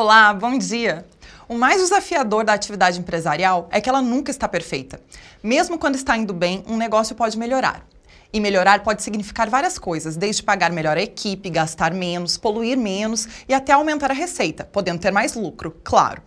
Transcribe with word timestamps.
Olá, 0.00 0.32
bom 0.32 0.56
dia! 0.56 1.04
O 1.48 1.56
mais 1.56 1.80
desafiador 1.80 2.44
da 2.44 2.52
atividade 2.52 3.00
empresarial 3.00 3.68
é 3.72 3.80
que 3.80 3.88
ela 3.88 4.00
nunca 4.00 4.30
está 4.30 4.46
perfeita. 4.46 5.00
Mesmo 5.42 5.76
quando 5.76 5.96
está 5.96 6.16
indo 6.16 6.32
bem, 6.32 6.62
um 6.68 6.76
negócio 6.76 7.16
pode 7.16 7.36
melhorar. 7.36 7.84
E 8.32 8.38
melhorar 8.38 8.84
pode 8.84 9.02
significar 9.02 9.50
várias 9.50 9.76
coisas, 9.76 10.16
desde 10.16 10.40
pagar 10.40 10.70
melhor 10.70 10.96
a 10.96 11.02
equipe, 11.02 11.50
gastar 11.50 11.92
menos, 11.92 12.38
poluir 12.38 12.78
menos 12.78 13.26
e 13.48 13.52
até 13.52 13.72
aumentar 13.72 14.12
a 14.12 14.14
receita, 14.14 14.62
podendo 14.62 15.00
ter 15.00 15.10
mais 15.10 15.34
lucro, 15.34 15.76
claro. 15.82 16.22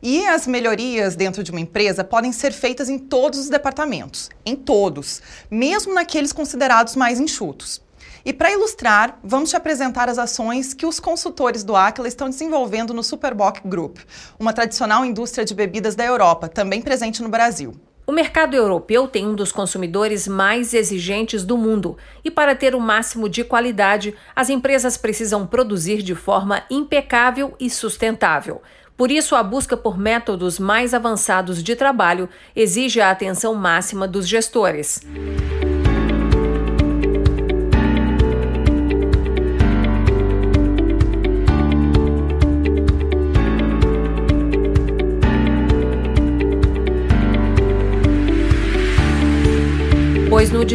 E 0.00 0.24
as 0.24 0.46
melhorias 0.46 1.16
dentro 1.16 1.42
de 1.42 1.50
uma 1.50 1.58
empresa 1.58 2.04
podem 2.04 2.30
ser 2.30 2.52
feitas 2.52 2.88
em 2.88 3.00
todos 3.00 3.40
os 3.40 3.48
departamentos, 3.48 4.30
em 4.46 4.54
todos, 4.54 5.20
mesmo 5.50 5.92
naqueles 5.92 6.32
considerados 6.32 6.94
mais 6.94 7.18
enxutos. 7.18 7.82
E 8.28 8.32
para 8.34 8.52
ilustrar, 8.52 9.18
vamos 9.24 9.48
te 9.48 9.56
apresentar 9.56 10.06
as 10.06 10.18
ações 10.18 10.74
que 10.74 10.84
os 10.84 11.00
consultores 11.00 11.64
do 11.64 11.74
Aquila 11.74 12.06
estão 12.06 12.28
desenvolvendo 12.28 12.92
no 12.92 13.02
Superboc 13.02 13.62
Group, 13.64 14.00
uma 14.38 14.52
tradicional 14.52 15.02
indústria 15.02 15.46
de 15.46 15.54
bebidas 15.54 15.94
da 15.94 16.04
Europa, 16.04 16.46
também 16.46 16.82
presente 16.82 17.22
no 17.22 17.30
Brasil. 17.30 17.72
O 18.06 18.12
mercado 18.12 18.54
europeu 18.54 19.08
tem 19.08 19.26
um 19.26 19.34
dos 19.34 19.50
consumidores 19.50 20.28
mais 20.28 20.74
exigentes 20.74 21.42
do 21.42 21.56
mundo 21.56 21.96
e, 22.22 22.30
para 22.30 22.54
ter 22.54 22.74
o 22.74 22.80
máximo 22.80 23.30
de 23.30 23.44
qualidade, 23.44 24.14
as 24.36 24.50
empresas 24.50 24.98
precisam 24.98 25.46
produzir 25.46 26.02
de 26.02 26.14
forma 26.14 26.62
impecável 26.70 27.54
e 27.58 27.70
sustentável. 27.70 28.60
Por 28.94 29.10
isso, 29.10 29.36
a 29.36 29.42
busca 29.42 29.74
por 29.74 29.96
métodos 29.96 30.58
mais 30.58 30.92
avançados 30.92 31.62
de 31.62 31.74
trabalho 31.74 32.28
exige 32.54 33.00
a 33.00 33.10
atenção 33.10 33.54
máxima 33.54 34.06
dos 34.06 34.28
gestores. 34.28 35.00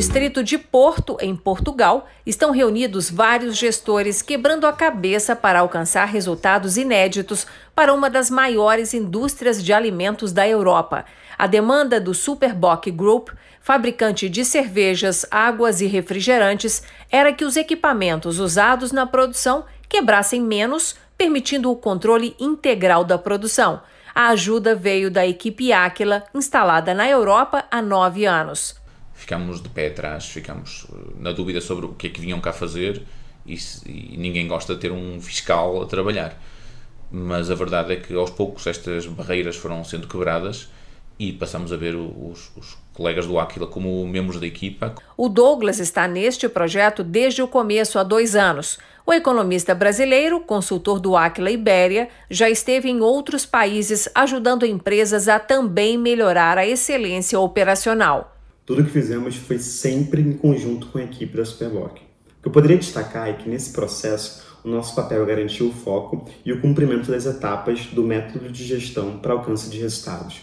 Distrito 0.04 0.44
de 0.44 0.58
Porto, 0.58 1.16
em 1.22 1.34
Portugal, 1.34 2.10
estão 2.26 2.52
reunidos 2.52 3.10
vários 3.10 3.56
gestores 3.56 4.22
quebrando 4.22 4.68
a 4.68 4.74
cabeça 4.74 5.34
para 5.34 5.62
alcançar 5.62 6.04
resultados 6.04 6.76
inéditos 6.76 7.48
para 7.74 7.94
uma 7.94 8.10
das 8.10 8.30
maiores 8.30 8.94
indústrias 8.94 9.64
de 9.64 9.72
alimentos 9.72 10.34
da 10.34 10.46
Europa. 10.46 11.06
A 11.38 11.48
demanda 11.48 12.02
do 12.02 12.14
Superboc 12.14 12.92
Group, 12.92 13.30
fabricante 13.62 14.28
de 14.28 14.44
cervejas, 14.44 15.26
águas 15.32 15.80
e 15.80 15.86
refrigerantes, 15.88 16.84
era 17.10 17.32
que 17.32 17.46
os 17.46 17.56
equipamentos 17.56 18.40
usados 18.40 18.92
na 18.92 19.06
produção 19.06 19.64
quebrassem 19.88 20.42
menos, 20.42 20.98
permitindo 21.18 21.72
o 21.72 21.78
controle 21.78 22.36
integral 22.38 23.06
da 23.06 23.18
produção. 23.18 23.82
A 24.14 24.28
ajuda 24.28 24.76
veio 24.76 25.10
da 25.10 25.26
equipe 25.26 25.72
Aquila, 25.72 26.26
instalada 26.36 26.94
na 26.94 27.08
Europa 27.08 27.64
há 27.72 27.82
nove 27.82 28.26
anos 28.26 28.83
ficámos 29.14 29.62
de 29.62 29.70
pé 29.70 29.88
atrás, 29.88 30.26
ficámos 30.26 30.88
eh, 30.92 30.96
na 31.20 31.32
dúvida 31.32 31.62
sobre 31.62 31.86
o 31.86 31.90
que 31.90 32.08
é 32.08 32.10
que 32.10 32.20
vinham 32.20 32.42
cá 32.42 32.52
fazer 32.52 33.04
e, 33.46 33.58
e, 33.86 34.18
ninguém 34.18 34.48
gosta 34.48 34.76
de 34.76 34.82
ter 34.82 34.92
um 34.92 35.22
fiscal 35.22 35.82
a 35.82 35.86
trabalhar. 35.86 36.38
Mas 37.12 37.52
a 37.52 37.56
verdade 37.56 37.94
é 37.94 37.96
que 37.98 38.14
aos 38.16 38.32
poucos 38.32 38.66
estas 38.66 39.06
barreiras 39.06 39.56
foram 39.56 39.84
sendo 39.84 40.08
quebradas 40.08 40.68
e 41.20 41.32
passamos 41.32 41.72
a 41.72 41.78
ver 41.78 41.96
os, 41.96 42.52
os 42.56 42.78
colegas 42.94 43.28
do 43.28 43.40
Aquila 43.40 43.68
como 43.68 44.06
membros 44.08 44.40
da 44.40 44.48
equipa. 44.48 44.96
O 45.16 45.30
Douglas 45.30 45.80
está 45.80 46.08
neste 46.08 46.50
projeto 46.50 47.04
desde 47.04 47.42
o 47.42 47.48
começo, 47.48 48.00
há 48.00 48.04
dois 48.04 48.36
anos. 48.36 48.80
O 49.06 49.14
economista 49.14 49.76
brasileiro, 49.76 50.40
consultor 50.40 51.00
do 51.00 51.16
Aquila 51.16 51.52
Ibéria, 51.52 52.10
já 52.30 52.50
esteve 52.50 52.90
em 52.90 53.02
outros 53.02 53.46
países 53.46 54.10
ajudando 54.16 54.66
empresas 54.66 55.28
a 55.28 55.40
também 55.40 55.98
melhorar 55.98 56.58
a 56.58 56.66
excelência 56.66 57.40
operacional. 57.40 58.33
Tudo 58.66 58.86
que 58.86 58.92
fizemos 58.92 59.36
foi 59.36 59.60
sempre 59.60 60.22
em 60.22 60.32
conjunto 60.34 60.88
com 60.88 60.98
a 60.98 61.04
equipe 61.04 61.36
da 61.36 61.44
Superboc. 61.44 61.98
O 61.98 62.42
que 62.42 62.48
eu 62.48 62.52
poderia 62.52 62.78
destacar 62.78 63.28
é 63.28 63.34
que 63.34 63.50
nesse 63.50 63.74
processo 63.74 64.42
o 64.64 64.70
nosso 64.70 64.96
papel 64.96 65.22
é 65.24 65.26
garantir 65.26 65.64
o 65.64 65.74
foco 65.74 66.30
e 66.46 66.54
o 66.54 66.62
cumprimento 66.62 67.12
das 67.12 67.26
etapas 67.26 67.88
do 67.88 68.04
método 68.04 68.50
de 68.50 68.64
gestão 68.64 69.20
para 69.20 69.34
alcance 69.34 69.70
de 69.70 69.78
resultados. 69.80 70.42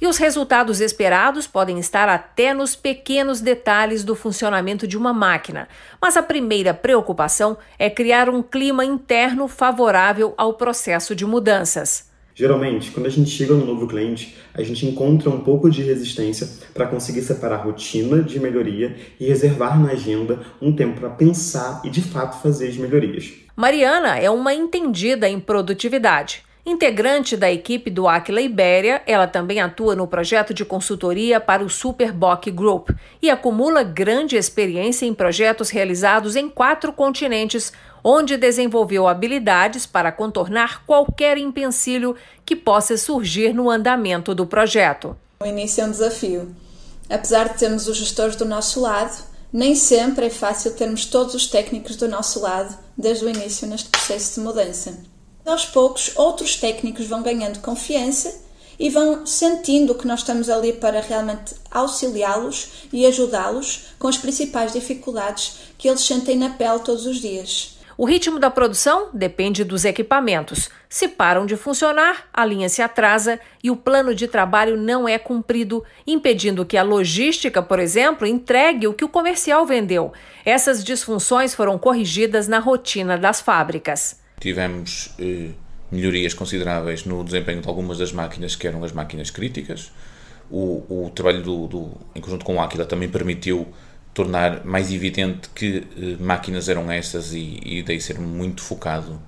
E 0.00 0.06
os 0.06 0.16
resultados 0.16 0.80
esperados 0.80 1.46
podem 1.46 1.78
estar 1.78 2.08
até 2.08 2.54
nos 2.54 2.74
pequenos 2.74 3.40
detalhes 3.40 4.02
do 4.02 4.14
funcionamento 4.14 4.86
de 4.86 4.96
uma 4.96 5.12
máquina. 5.12 5.68
Mas 6.00 6.16
a 6.16 6.22
primeira 6.22 6.72
preocupação 6.72 7.58
é 7.78 7.90
criar 7.90 8.30
um 8.30 8.42
clima 8.42 8.84
interno 8.84 9.46
favorável 9.46 10.32
ao 10.38 10.54
processo 10.54 11.14
de 11.14 11.26
mudanças. 11.26 12.07
Geralmente, 12.38 12.92
quando 12.92 13.06
a 13.06 13.10
gente 13.10 13.30
chega 13.30 13.52
no 13.52 13.66
novo 13.66 13.88
cliente, 13.88 14.36
a 14.54 14.62
gente 14.62 14.86
encontra 14.86 15.28
um 15.28 15.40
pouco 15.40 15.68
de 15.68 15.82
resistência 15.82 16.48
para 16.72 16.86
conseguir 16.86 17.22
separar 17.22 17.64
rotina 17.64 18.22
de 18.22 18.38
melhoria 18.38 18.94
e 19.18 19.26
reservar 19.26 19.76
na 19.76 19.90
agenda 19.90 20.38
um 20.62 20.72
tempo 20.72 21.00
para 21.00 21.10
pensar 21.10 21.82
e 21.84 21.90
de 21.90 22.00
fato 22.00 22.40
fazer 22.40 22.68
as 22.68 22.76
melhorias. 22.76 23.32
Mariana 23.56 24.18
é 24.20 24.30
uma 24.30 24.54
entendida 24.54 25.28
em 25.28 25.40
produtividade. 25.40 26.44
Integrante 26.64 27.36
da 27.36 27.50
equipe 27.50 27.90
do 27.90 28.06
Aquila 28.06 28.40
Ibéria, 28.40 29.02
ela 29.04 29.26
também 29.26 29.58
atua 29.58 29.96
no 29.96 30.06
projeto 30.06 30.54
de 30.54 30.64
consultoria 30.64 31.40
para 31.40 31.64
o 31.64 31.68
Superboc 31.68 32.50
Group 32.52 32.90
e 33.20 33.30
acumula 33.30 33.82
grande 33.82 34.36
experiência 34.36 35.06
em 35.06 35.14
projetos 35.14 35.70
realizados 35.70 36.36
em 36.36 36.48
quatro 36.48 36.92
continentes, 36.92 37.72
onde 38.08 38.36
desenvolveu 38.36 39.06
habilidades 39.06 39.84
para 39.84 40.10
contornar 40.10 40.84
qualquer 40.86 41.36
empecilho 41.36 42.16
que 42.46 42.56
possa 42.56 42.96
surgir 42.96 43.52
no 43.52 43.68
andamento 43.68 44.34
do 44.34 44.46
projeto. 44.46 45.16
O 45.40 45.46
início 45.46 45.82
é 45.82 45.86
um 45.86 45.90
desafio. 45.90 46.54
Apesar 47.10 47.48
de 47.48 47.58
termos 47.58 47.86
os 47.88 47.96
gestores 47.96 48.36
do 48.36 48.44
nosso 48.44 48.80
lado, 48.80 49.22
nem 49.52 49.74
sempre 49.74 50.26
é 50.26 50.30
fácil 50.30 50.74
termos 50.74 51.04
todos 51.04 51.34
os 51.34 51.46
técnicos 51.46 51.96
do 51.96 52.08
nosso 52.08 52.40
lado 52.40 52.76
desde 52.96 53.24
o 53.24 53.28
início 53.28 53.66
neste 53.66 53.90
processo 53.90 54.34
de 54.34 54.40
mudança 54.40 54.98
aos 55.50 55.64
poucos 55.64 56.12
outros 56.16 56.56
técnicos 56.56 57.06
vão 57.06 57.22
ganhando 57.22 57.60
confiança 57.60 58.34
e 58.78 58.90
vão 58.90 59.26
sentindo 59.26 59.94
que 59.94 60.06
nós 60.06 60.20
estamos 60.20 60.48
ali 60.48 60.72
para 60.72 61.00
realmente 61.00 61.54
auxiliá-los 61.70 62.68
e 62.92 63.04
ajudá-los 63.06 63.86
com 63.98 64.06
as 64.06 64.16
principais 64.16 64.72
dificuldades 64.72 65.54
que 65.76 65.88
eles 65.88 66.02
sentem 66.02 66.36
na 66.36 66.50
pele 66.50 66.78
todos 66.80 67.06
os 67.06 67.20
dias. 67.20 67.77
O 68.00 68.04
ritmo 68.04 68.38
da 68.38 68.48
produção 68.48 69.08
depende 69.12 69.64
dos 69.64 69.84
equipamentos. 69.84 70.70
Se 70.88 71.08
param 71.08 71.44
de 71.44 71.56
funcionar, 71.56 72.28
a 72.32 72.44
linha 72.44 72.68
se 72.68 72.80
atrasa 72.80 73.40
e 73.60 73.72
o 73.72 73.76
plano 73.76 74.14
de 74.14 74.28
trabalho 74.28 74.76
não 74.76 75.08
é 75.08 75.18
cumprido, 75.18 75.82
impedindo 76.06 76.64
que 76.64 76.76
a 76.76 76.84
logística, 76.84 77.60
por 77.60 77.80
exemplo, 77.80 78.24
entregue 78.24 78.86
o 78.86 78.94
que 78.94 79.04
o 79.04 79.08
comercial 79.08 79.66
vendeu. 79.66 80.12
Essas 80.44 80.84
disfunções 80.84 81.56
foram 81.56 81.76
corrigidas 81.76 82.46
na 82.46 82.60
rotina 82.60 83.18
das 83.18 83.40
fábricas. 83.40 84.20
Tivemos 84.38 85.12
eh, 85.18 85.48
melhorias 85.90 86.32
consideráveis 86.32 87.04
no 87.04 87.24
desempenho 87.24 87.60
de 87.60 87.66
algumas 87.66 87.98
das 87.98 88.12
máquinas 88.12 88.54
que 88.54 88.68
eram 88.68 88.84
as 88.84 88.92
máquinas 88.92 89.28
críticas. 89.28 89.90
O, 90.48 91.06
o 91.06 91.10
trabalho 91.10 91.42
do, 91.42 91.66
do, 91.66 91.90
em 92.14 92.20
conjunto 92.20 92.44
com 92.44 92.54
o 92.54 92.60
Aquila 92.60 92.86
também 92.86 93.08
permitiu 93.08 93.66
tornar 94.18 94.64
mais 94.64 94.92
evidente 94.92 95.48
que 95.54 95.86
eh, 95.96 96.16
máquinas 96.18 96.68
eram 96.68 96.90
essas 96.90 97.32
e, 97.32 97.60
e 97.64 97.82
daí 97.84 98.00
ser 98.00 98.18
muito 98.18 98.60
focado 98.60 99.22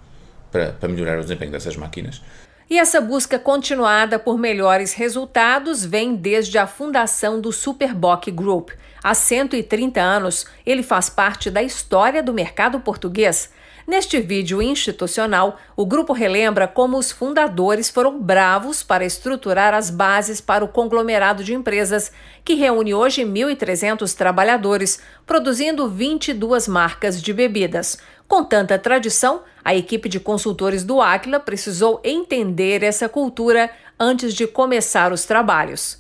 para, 0.51 0.73
para 0.73 0.89
melhorar 0.89 1.21
o 1.21 1.23
desempenho 1.23 1.53
dessas 1.53 1.77
máquinas. 1.77 2.21
E 2.69 2.77
essa 2.77 3.01
busca 3.01 3.39
continuada 3.39 4.19
por 4.19 4.37
melhores 4.37 4.93
resultados 4.93 5.85
vem 5.85 6.17
desde 6.17 6.59
a 6.59 6.67
fundação 6.67 7.41
do 7.41 7.53
Superboc 7.53 8.33
Group. 8.33 8.71
Há 9.01 9.15
130 9.15 10.01
anos, 10.01 10.45
ele 10.67 10.83
faz 10.83 11.09
parte 11.09 11.53
da 11.53 11.63
história 11.63 12.21
do 12.21 12.35
mercado 12.35 12.81
português. 12.81 13.49
Neste 13.91 14.21
vídeo 14.21 14.63
institucional, 14.63 15.59
o 15.75 15.85
grupo 15.85 16.13
relembra 16.13 16.69
como 16.69 16.97
os 16.97 17.11
fundadores 17.11 17.91
foram 17.91 18.21
bravos 18.23 18.85
para 18.85 19.05
estruturar 19.05 19.75
as 19.75 19.91
bases 19.91 20.41
para 20.41 20.65
o 20.65 20.69
conglomerado 20.69 21.43
de 21.43 21.55
empresas, 21.55 22.13
que 22.45 22.55
reúne 22.55 22.95
hoje 22.95 23.25
1.300 23.25 24.15
trabalhadores, 24.15 25.03
produzindo 25.27 25.89
22 25.89 26.69
marcas 26.69 27.21
de 27.21 27.33
bebidas. 27.33 27.99
Com 28.29 28.45
tanta 28.45 28.79
tradição, 28.79 29.43
a 29.65 29.75
equipe 29.75 30.09
de 30.09 30.21
consultores 30.21 30.85
do 30.85 31.01
Aquila 31.01 31.41
precisou 31.41 32.01
entender 32.05 32.85
essa 32.85 33.09
cultura 33.09 33.73
antes 33.99 34.35
de 34.35 34.47
começar 34.47 35.13
os 35.13 35.25
trabalhos. 35.25 35.99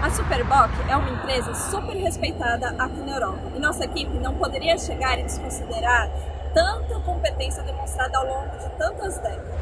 A 0.00 0.08
Superboc 0.08 0.70
é 0.88 0.94
uma 0.94 1.10
empresa 1.10 1.52
super 1.52 1.96
respeitada 1.96 2.76
aqui 2.78 3.00
na 3.00 3.16
Europa 3.16 3.42
e 3.56 3.58
nossa 3.58 3.84
equipe 3.84 4.18
não 4.18 4.34
poderia 4.34 4.78
chegar 4.78 5.18
e 5.18 5.24
desconsiderar 5.24 6.08
tanta 6.54 7.00
competência 7.00 7.62
demonstrada 7.64 8.16
ao 8.16 8.26
longo 8.26 8.56
de 8.56 8.70
tantas 8.78 9.18
décadas. 9.18 9.60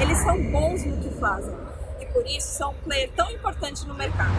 Eles 0.00 0.18
são 0.18 0.42
bons 0.50 0.84
no 0.84 0.98
que 0.98 1.08
fazem 1.18 1.56
e 2.00 2.06
por 2.06 2.26
isso 2.26 2.48
são 2.48 2.72
um 2.72 2.74
player 2.84 3.10
tão 3.16 3.30
importante 3.30 3.86
no 3.86 3.94
mercado. 3.94 4.34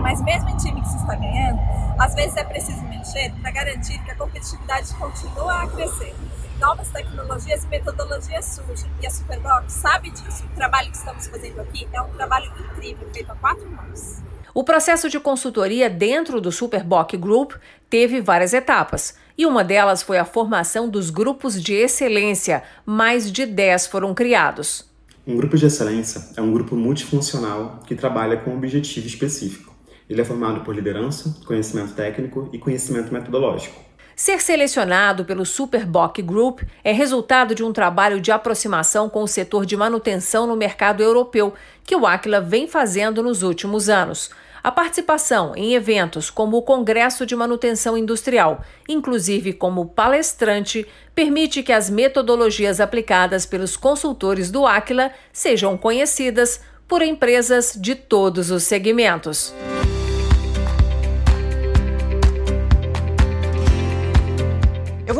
Mas 0.00 0.22
mesmo 0.22 0.48
em 0.48 0.56
time 0.56 0.80
que 0.80 0.88
se 0.88 0.96
está 0.96 1.16
ganhando, 1.16 1.60
às 1.98 2.14
vezes 2.14 2.36
é 2.36 2.44
preciso 2.44 2.82
mexer 2.84 3.32
para 3.42 3.50
garantir 3.50 4.02
que 4.04 4.10
a 4.12 4.14
competitividade 4.14 4.94
continua 4.94 5.62
a 5.64 5.66
crescer. 5.66 6.14
novas 6.58 6.88
tecnologias 6.90 7.64
e 7.64 7.66
metodologias 7.66 8.44
surgem. 8.44 8.88
E 9.02 9.06
a 9.06 9.10
Superbox 9.10 9.72
sabe 9.72 10.10
disso. 10.10 10.44
O 10.44 10.54
trabalho 10.54 10.92
que 10.92 10.96
estamos 10.96 11.26
fazendo 11.26 11.60
aqui 11.60 11.88
é 11.92 12.00
um 12.00 12.10
trabalho 12.10 12.52
incrível, 12.56 13.08
feito 13.12 13.32
a 13.32 13.34
quatro 13.34 13.68
mãos. 13.68 14.22
O 14.54 14.62
processo 14.62 15.08
de 15.08 15.18
consultoria 15.18 15.90
dentro 15.90 16.40
do 16.40 16.52
Superboc 16.52 17.16
Group 17.16 17.54
teve 17.90 18.20
várias 18.20 18.52
etapas. 18.52 19.16
E 19.36 19.46
uma 19.46 19.64
delas 19.64 20.02
foi 20.02 20.18
a 20.18 20.24
formação 20.24 20.88
dos 20.88 21.10
grupos 21.10 21.62
de 21.62 21.74
excelência. 21.74 22.62
Mais 22.84 23.30
de 23.30 23.46
10 23.46 23.86
foram 23.86 24.14
criados. 24.14 24.90
Um 25.26 25.36
grupo 25.36 25.56
de 25.56 25.66
excelência 25.66 26.20
é 26.36 26.42
um 26.42 26.52
grupo 26.52 26.74
multifuncional 26.74 27.80
que 27.86 27.94
trabalha 27.94 28.36
com 28.36 28.50
um 28.50 28.56
objetivo 28.56 29.06
específico. 29.06 29.72
Ele 30.10 30.20
é 30.20 30.24
formado 30.24 30.62
por 30.62 30.74
liderança, 30.74 31.34
conhecimento 31.46 31.94
técnico 31.94 32.50
e 32.52 32.58
conhecimento 32.58 33.12
metodológico. 33.12 33.80
Ser 34.14 34.42
selecionado 34.42 35.24
pelo 35.24 35.46
Superboc 35.46 36.20
Group 36.20 36.60
é 36.84 36.92
resultado 36.92 37.54
de 37.54 37.64
um 37.64 37.72
trabalho 37.72 38.20
de 38.20 38.30
aproximação 38.30 39.08
com 39.08 39.22
o 39.22 39.28
setor 39.28 39.64
de 39.64 39.76
manutenção 39.76 40.46
no 40.46 40.54
mercado 40.54 41.02
europeu, 41.02 41.54
que 41.82 41.96
o 41.96 42.06
Aquila 42.06 42.40
vem 42.40 42.68
fazendo 42.68 43.22
nos 43.22 43.42
últimos 43.42 43.88
anos. 43.88 44.30
A 44.62 44.70
participação 44.70 45.54
em 45.56 45.74
eventos 45.74 46.30
como 46.30 46.56
o 46.56 46.62
Congresso 46.62 47.26
de 47.26 47.34
Manutenção 47.34 47.98
Industrial, 47.98 48.62
inclusive 48.88 49.52
como 49.52 49.86
palestrante, 49.86 50.86
permite 51.14 51.64
que 51.64 51.72
as 51.72 51.90
metodologias 51.90 52.78
aplicadas 52.78 53.44
pelos 53.44 53.76
consultores 53.76 54.52
do 54.52 54.64
Aquila 54.64 55.10
sejam 55.32 55.76
conhecidas 55.76 56.60
por 56.86 57.02
empresas 57.02 57.76
de 57.76 57.96
todos 57.96 58.52
os 58.52 58.62
segmentos. 58.62 59.52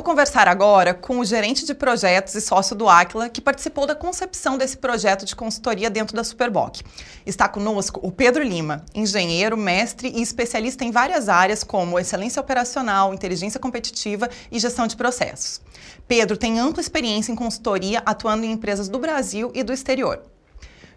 Vou 0.03 0.11
conversar 0.11 0.49
agora 0.49 0.93
com 0.93 1.21
o 1.21 1.25
gerente 1.25 1.65
de 1.65 1.73
projetos 1.73 2.35
e 2.35 2.41
sócio 2.41 2.75
do 2.75 2.89
Aquila, 2.89 3.29
que 3.29 3.41
participou 3.41 3.87
da 3.87 3.95
concepção 3.95 4.59
desse 4.59 4.77
projeto 4.77 5.25
de 5.25 5.37
consultoria 5.37 5.89
dentro 5.89 6.17
da 6.17 6.25
Superboc. 6.25 6.83
Está 7.25 7.49
conosco 7.49 8.01
o 8.03 8.11
Pedro 8.11 8.43
Lima, 8.43 8.85
engenheiro, 8.93 9.57
mestre 9.57 10.09
e 10.09 10.21
especialista 10.21 10.85
em 10.85 10.91
várias 10.91 11.29
áreas 11.29 11.63
como 11.63 12.01
excelência 12.01 12.43
operacional, 12.43 13.15
inteligência 13.15 13.61
competitiva 13.61 14.29
e 14.51 14.59
gestão 14.59 14.89
de 14.89 14.97
processos. 14.97 15.61
Pedro 16.09 16.37
tem 16.37 16.59
ampla 16.59 16.81
experiência 16.81 17.31
em 17.31 17.37
consultoria, 17.37 18.03
atuando 18.05 18.45
em 18.45 18.51
empresas 18.51 18.89
do 18.89 18.99
Brasil 18.99 19.53
e 19.55 19.63
do 19.63 19.73
exterior. 19.73 20.21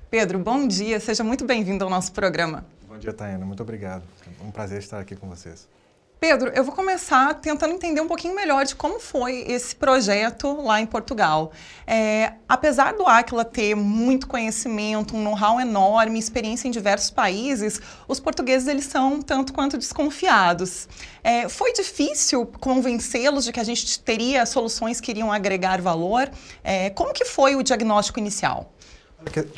Pedro, 0.09 0.39
bom 0.39 0.65
dia, 0.65 0.99
seja 0.99 1.23
muito 1.23 1.45
bem-vindo 1.45 1.83
ao 1.83 1.91
nosso 1.91 2.11
programa. 2.11 2.65
Bom 2.87 2.97
dia, 2.97 3.13
Tayana, 3.13 3.45
muito 3.45 3.61
obrigado. 3.61 4.01
É 4.25 4.43
um 4.43 4.49
prazer 4.49 4.79
estar 4.79 4.99
aqui 4.99 5.15
com 5.15 5.29
vocês. 5.29 5.74
Pedro, 6.19 6.49
eu 6.55 6.63
vou 6.63 6.73
começar 6.73 7.33
tentando 7.35 7.73
entender 7.73 7.99
um 7.99 8.07
pouquinho 8.07 8.33
melhor 8.33 8.65
de 8.65 8.73
como 8.73 8.99
foi 8.99 9.43
esse 9.47 9.75
projeto 9.75 10.61
lá 10.61 10.79
em 10.79 10.85
Portugal. 10.85 11.51
É, 11.85 12.33
apesar 12.47 12.93
do 12.93 13.05
Aquila 13.05 13.43
ter 13.43 13.75
muito 13.75 14.25
conhecimento, 14.25 15.15
um 15.15 15.21
know-how 15.21 15.59
enorme, 15.59 16.17
experiência 16.17 16.67
em 16.67 16.71
diversos 16.71 17.11
países, 17.11 17.81
os 18.07 18.19
portugueses 18.19 18.67
eles 18.67 18.85
são 18.85 19.21
tanto 19.21 19.53
quanto 19.53 19.77
desconfiados. 19.77 20.87
É, 21.21 21.49
foi 21.49 21.73
difícil 21.73 22.45
convencê-los 22.59 23.43
de 23.43 23.51
que 23.51 23.59
a 23.59 23.63
gente 23.63 23.99
teria 23.99 24.45
soluções 24.45 25.01
que 25.01 25.11
iriam 25.11 25.31
agregar 25.31 25.81
valor? 25.81 26.31
É, 26.63 26.89
como 26.91 27.13
que 27.13 27.25
foi 27.25 27.55
o 27.55 27.61
diagnóstico 27.61 28.19
inicial? 28.19 28.71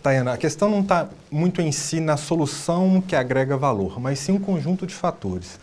Tayana, 0.01 0.33
a 0.33 0.37
questão 0.37 0.69
não 0.69 0.81
está 0.81 1.09
muito 1.29 1.61
em 1.61 1.71
si 1.71 1.99
na 1.99 2.17
solução 2.17 3.01
que 3.05 3.15
agrega 3.15 3.57
valor, 3.57 3.99
mas 3.99 4.19
sim 4.19 4.31
um 4.31 4.39
conjunto 4.39 4.87
de 4.87 4.95
fatores 4.95 5.59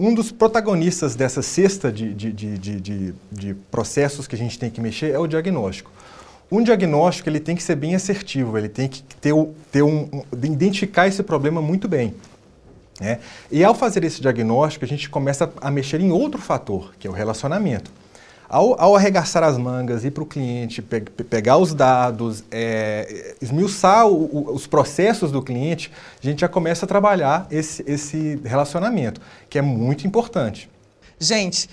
um 0.00 0.14
dos 0.14 0.32
protagonistas 0.32 1.14
dessa 1.14 1.42
cesta 1.42 1.92
de, 1.92 2.14
de, 2.14 2.32
de, 2.32 3.14
de, 3.30 3.54
processos 3.70 4.26
que 4.26 4.34
a 4.34 4.38
gente 4.38 4.58
tem 4.58 4.70
que 4.70 4.80
mexer 4.80 5.10
é 5.10 5.18
o 5.18 5.26
diagnóstico. 5.26 5.90
Um 6.50 6.62
diagnóstico 6.62 7.28
ele 7.28 7.38
tem 7.38 7.54
que 7.54 7.62
ser 7.62 7.76
bem 7.76 7.94
assertivo, 7.94 8.56
ele 8.56 8.68
tem 8.68 8.88
que 8.88 9.02
ter, 9.02 9.34
ter 9.70 9.82
um, 9.82 10.08
um 10.10 10.24
identificar 10.42 11.06
esse 11.06 11.22
problema 11.22 11.60
muito 11.60 11.86
bem. 11.86 12.14
Né? 12.98 13.20
E 13.50 13.62
ao 13.62 13.74
fazer 13.74 14.02
esse 14.02 14.22
diagnóstico, 14.22 14.84
a 14.84 14.88
gente 14.88 15.08
começa 15.08 15.52
a 15.60 15.70
mexer 15.70 16.00
em 16.00 16.10
outro 16.10 16.40
fator, 16.40 16.94
que 16.98 17.06
é 17.06 17.10
o 17.10 17.12
relacionamento. 17.12 17.90
Ao, 18.50 18.74
ao 18.82 18.96
arregaçar 18.96 19.44
as 19.44 19.56
mangas, 19.56 20.04
ir 20.04 20.10
para 20.10 20.24
o 20.24 20.26
cliente, 20.26 20.82
pe 20.82 21.00
pegar 21.00 21.56
os 21.56 21.72
dados, 21.72 22.42
é, 22.50 23.36
esmiuçar 23.40 24.08
o, 24.08 24.24
o, 24.24 24.52
os 24.52 24.66
processos 24.66 25.30
do 25.30 25.40
cliente, 25.40 25.92
a 26.20 26.26
gente 26.26 26.40
já 26.40 26.48
começa 26.48 26.84
a 26.84 26.88
trabalhar 26.88 27.46
esse, 27.48 27.84
esse 27.86 28.40
relacionamento, 28.44 29.20
que 29.48 29.56
é 29.56 29.62
muito 29.62 30.04
importante. 30.04 30.68
Gente, 31.16 31.70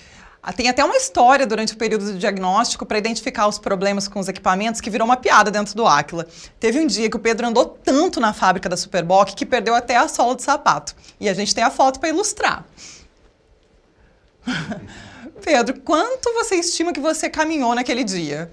tem 0.56 0.70
até 0.70 0.86
uma 0.86 0.96
história 0.96 1.48
durante 1.48 1.74
o 1.74 1.78
período 1.78 2.14
do 2.14 2.20
diagnóstico 2.20 2.86
para 2.86 3.00
identificar 3.00 3.48
os 3.48 3.58
problemas 3.58 4.08
com 4.08 4.20
os 4.20 4.28
equipamentos 4.28 4.80
que 4.80 4.92
virou 4.92 5.08
uma 5.08 5.18
piada 5.18 5.50
dentro 5.50 5.74
do 5.74 5.88
Aquila. 5.88 6.28
Teve 6.60 6.80
um 6.80 6.86
dia 6.86 7.10
que 7.10 7.18
o 7.18 7.20
Pedro 7.20 7.48
andou 7.48 7.66
tanto 7.66 8.20
na 8.20 8.34
fábrica 8.34 8.70
da 8.70 8.78
Superboc 8.78 9.34
que 9.34 9.48
perdeu 9.48 9.74
até 9.74 9.98
a 9.98 10.08
sola 10.08 10.36
do 10.36 10.44
sapato. 10.44 10.96
E 11.20 11.28
a 11.28 11.34
gente 11.34 11.56
tem 11.56 11.64
a 11.64 11.72
foto 11.72 12.00
para 12.00 12.10
ilustrar. 12.10 12.64
Pedro, 15.44 15.80
quanto 15.82 16.34
você 16.34 16.56
estima 16.56 16.94
que 16.94 17.00
você 17.00 17.30
caminhou 17.30 17.74
naquele 17.76 18.04
dia? 18.04 18.50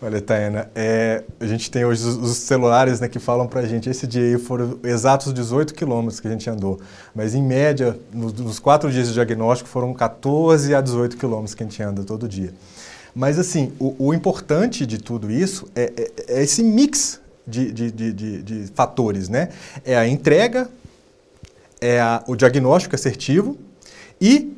Olha, 0.00 0.20
Taina, 0.20 0.70
é, 0.74 1.24
a 1.40 1.46
gente 1.46 1.70
tem 1.70 1.82
hoje 1.84 2.06
os, 2.06 2.16
os 2.16 2.36
celulares 2.36 3.00
né, 3.00 3.08
que 3.08 3.18
falam 3.18 3.46
para 3.46 3.62
gente, 3.62 3.88
esse 3.88 4.06
dia 4.06 4.22
aí 4.22 4.38
foram 4.38 4.78
exatos 4.84 5.32
18 5.32 5.72
quilômetros 5.72 6.20
que 6.20 6.28
a 6.28 6.30
gente 6.30 6.48
andou, 6.50 6.78
mas 7.14 7.34
em 7.34 7.42
média, 7.42 7.98
nos, 8.12 8.34
nos, 8.34 8.58
quatro 8.58 8.92
dias 8.92 9.08
de 9.08 9.14
diagnóstico, 9.14 9.70
foram 9.70 9.94
14 9.94 10.74
a 10.74 10.82
18 10.82 11.16
quilômetros 11.16 11.54
que 11.54 11.62
a 11.62 11.66
gente 11.66 11.82
anda 11.82 12.04
todo 12.04 12.28
dia. 12.28 12.52
Mas 13.14 13.38
assim, 13.38 13.72
o, 13.80 14.08
o 14.08 14.12
importante 14.12 14.84
de 14.84 14.98
tudo 14.98 15.30
isso 15.30 15.66
é, 15.74 15.90
é, 15.96 16.40
é 16.40 16.42
esse 16.42 16.62
mix 16.62 17.18
de, 17.46 17.72
de, 17.72 17.90
de, 17.90 18.42
de, 18.42 18.66
fatores, 18.74 19.30
né? 19.30 19.48
É 19.82 19.96
a 19.96 20.06
entrega, 20.06 20.68
é 21.80 21.98
a, 21.98 22.22
o 22.26 22.36
diagnóstico 22.36 22.94
assertivo 22.94 23.56
e 24.20 24.52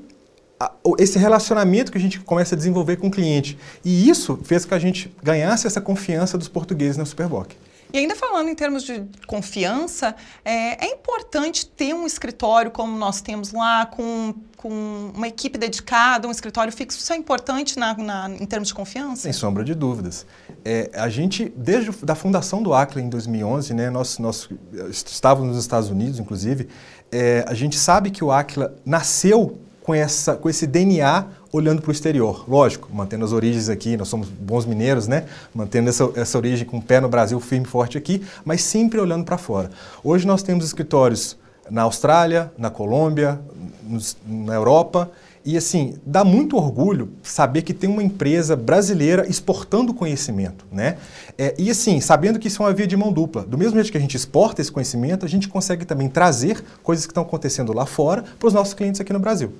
esse 0.99 1.19
relacionamento 1.19 1.93
que 1.93 1.99
a 1.99 2.01
gente 2.01 2.21
começa 2.21 2.55
a 2.55 2.59
desenvolver 2.59 2.97
com 2.97 3.09
o 3.09 3.11
cliente. 3.11 3.59
E 3.85 4.09
isso 4.09 4.39
fez 4.43 4.65
com 4.65 4.71
que 4.71 4.75
a 4.75 4.79
gente 4.79 5.15
ganhasse 5.23 5.67
essa 5.67 5.81
confiança 5.81 6.37
dos 6.37 6.49
portugueses 6.49 6.97
na 6.97 7.05
Superboc. 7.05 7.55
E 7.91 7.97
ainda 7.97 8.15
falando 8.15 8.49
em 8.51 8.55
termos 8.55 8.83
de 8.83 9.03
confiança, 9.27 10.15
é, 10.45 10.85
é, 10.85 10.93
importante 10.93 11.67
ter 11.67 11.95
um 11.95 12.07
escritório 12.07 12.71
como 12.71 12.99
nós 12.99 13.23
temos 13.23 13.51
lá, 13.51 13.87
com, 13.87 14.35
com 14.59 15.11
uma 15.15 15.27
equipe 15.27 15.57
dedicada, 15.57 16.29
um 16.29 16.31
escritório 16.31 16.71
fixo. 16.71 16.99
Isso 16.99 17.13
é 17.15 17.17
importante 17.17 17.79
na, 17.79 17.97
na 17.97 18.31
em 18.31 18.45
termos 18.45 18.69
de 18.69 18.75
confiança? 18.75 19.23
Sem 19.23 19.33
sombra 19.33 19.65
de 19.65 19.75
dúvidas. 19.75 20.27
É, 20.63 20.91
a 20.93 21.09
gente, 21.09 21.51
desde 21.57 21.91
a 22.07 22.15
fundação 22.15 22.63
do 22.63 22.75
Acre 22.75 23.01
em 23.01 23.09
2011, 23.09 23.73
né, 23.73 23.89
nós, 23.89 24.19
nós 24.19 24.51
estávamos 24.95 25.55
nos 25.55 25.65
Estados 25.65 25.89
Unidos, 25.89 26.19
inclusive, 26.19 26.69
é, 27.11 27.43
a 27.49 27.55
gente 27.55 27.79
sabe 27.79 28.11
que 28.11 28.23
o 28.23 28.31
Aquila 28.31 28.77
nasceu 28.85 29.59
com, 29.89 29.95
essa, 29.95 30.37
com 30.37 30.51
esse 30.51 30.67
DNA 30.67 31.25
olhando 31.51 31.81
para 31.81 31.89
o 31.89 31.93
exterior. 31.93 32.45
Lógico, 32.47 32.91
mantendo 32.93 33.25
as 33.25 33.33
origens 33.33 33.71
aqui, 33.71 33.97
nós 33.97 34.09
somos 34.09 34.29
bons 34.29 34.67
mineiros, 34.67 35.09
né? 35.09 35.25
Mantendo 35.55 35.89
essa, 35.89 36.11
essa 36.15 36.37
origem 36.37 36.67
com 36.67 36.77
o 36.77 36.83
pé 36.83 37.01
no 37.01 37.09
Brasil 37.09 37.41
firme 37.41 37.65
e 37.65 37.69
forte 37.71 37.97
aqui, 37.97 38.23
mas 38.45 38.61
sempre 38.61 39.01
olhando 39.01 39.25
para 39.25 39.39
fora. 39.39 39.71
Hoje 40.05 40.27
nós 40.27 40.43
temos 40.43 40.67
escritórios 40.67 41.39
na 41.71 41.83
Austrália, 41.83 42.53
na 42.59 42.69
Colômbia, 42.69 43.41
nos, 43.83 44.15
na 44.27 44.53
Europa. 44.53 45.11
E 45.43 45.57
assim, 45.57 45.95
dá 46.05 46.23
muito 46.23 46.59
orgulho 46.59 47.09
saber 47.23 47.63
que 47.63 47.73
tem 47.73 47.89
uma 47.89 48.03
empresa 48.03 48.55
brasileira 48.55 49.27
exportando 49.27 49.95
conhecimento, 49.95 50.67
né? 50.71 50.99
É, 51.39 51.55
e 51.57 51.71
assim, 51.71 51.99
sabendo 51.99 52.39
que 52.39 52.49
isso 52.49 52.63
é 52.63 52.67
uma 52.67 52.75
via 52.75 52.87
de 52.87 52.95
mão 52.95 53.11
dupla. 53.11 53.43
Do 53.43 53.57
mesmo 53.57 53.73
jeito 53.73 53.91
que 53.91 53.97
a 53.97 54.01
gente 54.03 54.19
exporta 54.19 54.61
esse 54.61 54.71
conhecimento, 54.71 55.25
a 55.25 55.29
gente 55.31 55.49
consegue 55.49 55.87
também 55.87 56.11
trazer 56.11 56.63
coisas 56.83 57.07
que 57.07 57.11
estão 57.11 57.23
acontecendo 57.23 57.73
lá 57.73 57.87
fora 57.87 58.23
para 58.39 58.47
os 58.49 58.53
nossos 58.53 58.75
clientes 58.75 59.01
aqui 59.01 59.15
no 59.15 59.19
Brasil. 59.19 59.51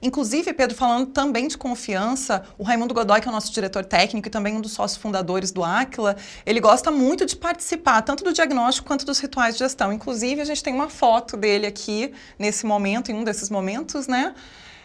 Inclusive, 0.00 0.52
Pedro, 0.52 0.76
falando 0.76 1.06
também 1.06 1.48
de 1.48 1.58
confiança, 1.58 2.44
o 2.56 2.62
Raimundo 2.62 2.94
Godoy, 2.94 3.20
que 3.20 3.26
é 3.26 3.30
o 3.30 3.34
nosso 3.34 3.52
diretor 3.52 3.84
técnico 3.84 4.28
e 4.28 4.30
também 4.30 4.56
um 4.56 4.60
dos 4.60 4.72
sócios 4.72 5.00
fundadores 5.00 5.50
do 5.50 5.64
Aquila, 5.64 6.16
ele 6.46 6.60
gosta 6.60 6.90
muito 6.90 7.26
de 7.26 7.34
participar, 7.34 8.02
tanto 8.02 8.22
do 8.22 8.32
diagnóstico 8.32 8.86
quanto 8.86 9.04
dos 9.04 9.18
rituais 9.18 9.54
de 9.54 9.60
gestão. 9.60 9.92
Inclusive, 9.92 10.40
a 10.40 10.44
gente 10.44 10.62
tem 10.62 10.72
uma 10.72 10.88
foto 10.88 11.36
dele 11.36 11.66
aqui, 11.66 12.12
nesse 12.38 12.64
momento, 12.64 13.10
em 13.10 13.14
um 13.14 13.24
desses 13.24 13.50
momentos, 13.50 14.06
né? 14.06 14.34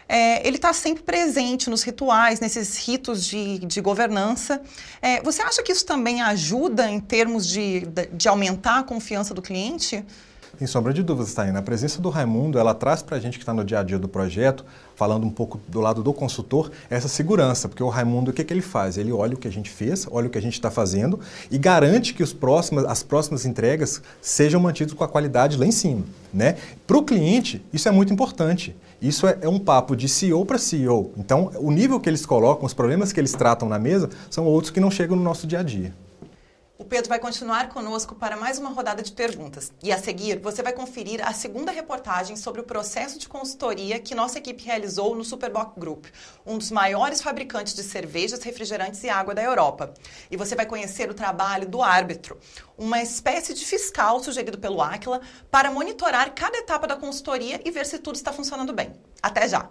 É, 0.08 0.46
ele 0.46 0.56
está 0.56 0.72
sempre 0.72 1.02
presente 1.02 1.70
nos 1.70 1.82
rituais, 1.82 2.38
nesses 2.40 2.76
ritos 2.86 3.24
de, 3.24 3.60
de 3.60 3.80
governança. 3.80 4.60
É, 5.00 5.22
você 5.22 5.40
acha 5.40 5.62
que 5.62 5.72
isso 5.72 5.86
também 5.86 6.20
ajuda 6.20 6.90
em 6.90 7.00
termos 7.00 7.46
de, 7.48 7.86
de 8.12 8.28
aumentar 8.28 8.80
a 8.80 8.82
confiança 8.82 9.32
do 9.32 9.40
cliente? 9.40 10.04
Sem 10.58 10.68
sombra 10.68 10.92
de 10.92 11.02
dúvidas, 11.02 11.34
Taina. 11.34 11.58
A 11.58 11.62
presença 11.62 12.00
do 12.00 12.08
Raimundo, 12.08 12.58
ela 12.58 12.72
traz 12.74 13.02
para 13.02 13.16
a 13.16 13.20
gente 13.20 13.38
que 13.38 13.42
está 13.42 13.52
no 13.52 13.64
dia 13.64 13.80
a 13.80 13.82
dia 13.82 13.98
do 13.98 14.08
projeto, 14.08 14.64
falando 14.94 15.26
um 15.26 15.30
pouco 15.30 15.60
do 15.66 15.80
lado 15.80 16.02
do 16.02 16.12
consultor, 16.12 16.70
essa 16.88 17.08
segurança, 17.08 17.68
porque 17.68 17.82
o 17.82 17.88
Raimundo, 17.88 18.30
o 18.30 18.34
que, 18.34 18.44
que 18.44 18.52
ele 18.52 18.62
faz? 18.62 18.96
Ele 18.96 19.10
olha 19.10 19.34
o 19.34 19.36
que 19.36 19.48
a 19.48 19.50
gente 19.50 19.68
fez, 19.68 20.06
olha 20.10 20.28
o 20.28 20.30
que 20.30 20.38
a 20.38 20.42
gente 20.42 20.54
está 20.54 20.70
fazendo 20.70 21.18
e 21.50 21.58
garante 21.58 22.14
que 22.14 22.22
os 22.22 22.32
próximos, 22.32 22.84
as 22.84 23.02
próximas 23.02 23.44
entregas 23.44 24.00
sejam 24.20 24.60
mantidas 24.60 24.92
com 24.92 25.02
a 25.02 25.08
qualidade 25.08 25.56
lá 25.56 25.66
em 25.66 25.72
cima. 25.72 26.04
Né? 26.32 26.56
Para 26.86 26.98
o 26.98 27.02
cliente, 27.02 27.64
isso 27.72 27.88
é 27.88 27.90
muito 27.90 28.12
importante. 28.12 28.76
Isso 29.02 29.26
é, 29.26 29.38
é 29.40 29.48
um 29.48 29.58
papo 29.58 29.96
de 29.96 30.08
CEO 30.08 30.46
para 30.46 30.56
CEO. 30.56 31.12
Então, 31.16 31.50
o 31.56 31.70
nível 31.70 31.98
que 31.98 32.08
eles 32.08 32.24
colocam, 32.24 32.64
os 32.64 32.74
problemas 32.74 33.12
que 33.12 33.20
eles 33.20 33.32
tratam 33.32 33.68
na 33.68 33.78
mesa, 33.78 34.08
são 34.30 34.44
outros 34.44 34.70
que 34.70 34.80
não 34.80 34.90
chegam 34.90 35.16
no 35.16 35.22
nosso 35.22 35.46
dia 35.46 35.60
a 35.60 35.62
dia. 35.62 35.92
O 36.76 36.84
Pedro 36.84 37.08
vai 37.08 37.20
continuar 37.20 37.68
conosco 37.68 38.16
para 38.16 38.36
mais 38.36 38.58
uma 38.58 38.70
rodada 38.70 39.00
de 39.00 39.12
perguntas. 39.12 39.72
E 39.80 39.92
a 39.92 39.98
seguir, 39.98 40.40
você 40.40 40.60
vai 40.60 40.72
conferir 40.72 41.24
a 41.24 41.32
segunda 41.32 41.70
reportagem 41.70 42.34
sobre 42.34 42.60
o 42.60 42.64
processo 42.64 43.16
de 43.16 43.28
consultoria 43.28 44.00
que 44.00 44.12
nossa 44.12 44.38
equipe 44.38 44.64
realizou 44.64 45.14
no 45.14 45.24
Superboc 45.24 45.78
Group, 45.78 46.06
um 46.44 46.58
dos 46.58 46.72
maiores 46.72 47.22
fabricantes 47.22 47.74
de 47.74 47.84
cervejas, 47.84 48.42
refrigerantes 48.42 49.04
e 49.04 49.08
água 49.08 49.36
da 49.36 49.42
Europa. 49.42 49.94
E 50.28 50.36
você 50.36 50.56
vai 50.56 50.66
conhecer 50.66 51.08
o 51.08 51.14
trabalho 51.14 51.68
do 51.68 51.80
árbitro, 51.80 52.40
uma 52.76 53.00
espécie 53.00 53.54
de 53.54 53.64
fiscal 53.64 54.18
sugerido 54.18 54.58
pelo 54.58 54.82
Aquila 54.82 55.20
para 55.52 55.70
monitorar 55.70 56.34
cada 56.34 56.58
etapa 56.58 56.88
da 56.88 56.96
consultoria 56.96 57.60
e 57.64 57.70
ver 57.70 57.86
se 57.86 58.00
tudo 58.00 58.16
está 58.16 58.32
funcionando 58.32 58.72
bem. 58.72 58.92
Até 59.22 59.48
já! 59.48 59.70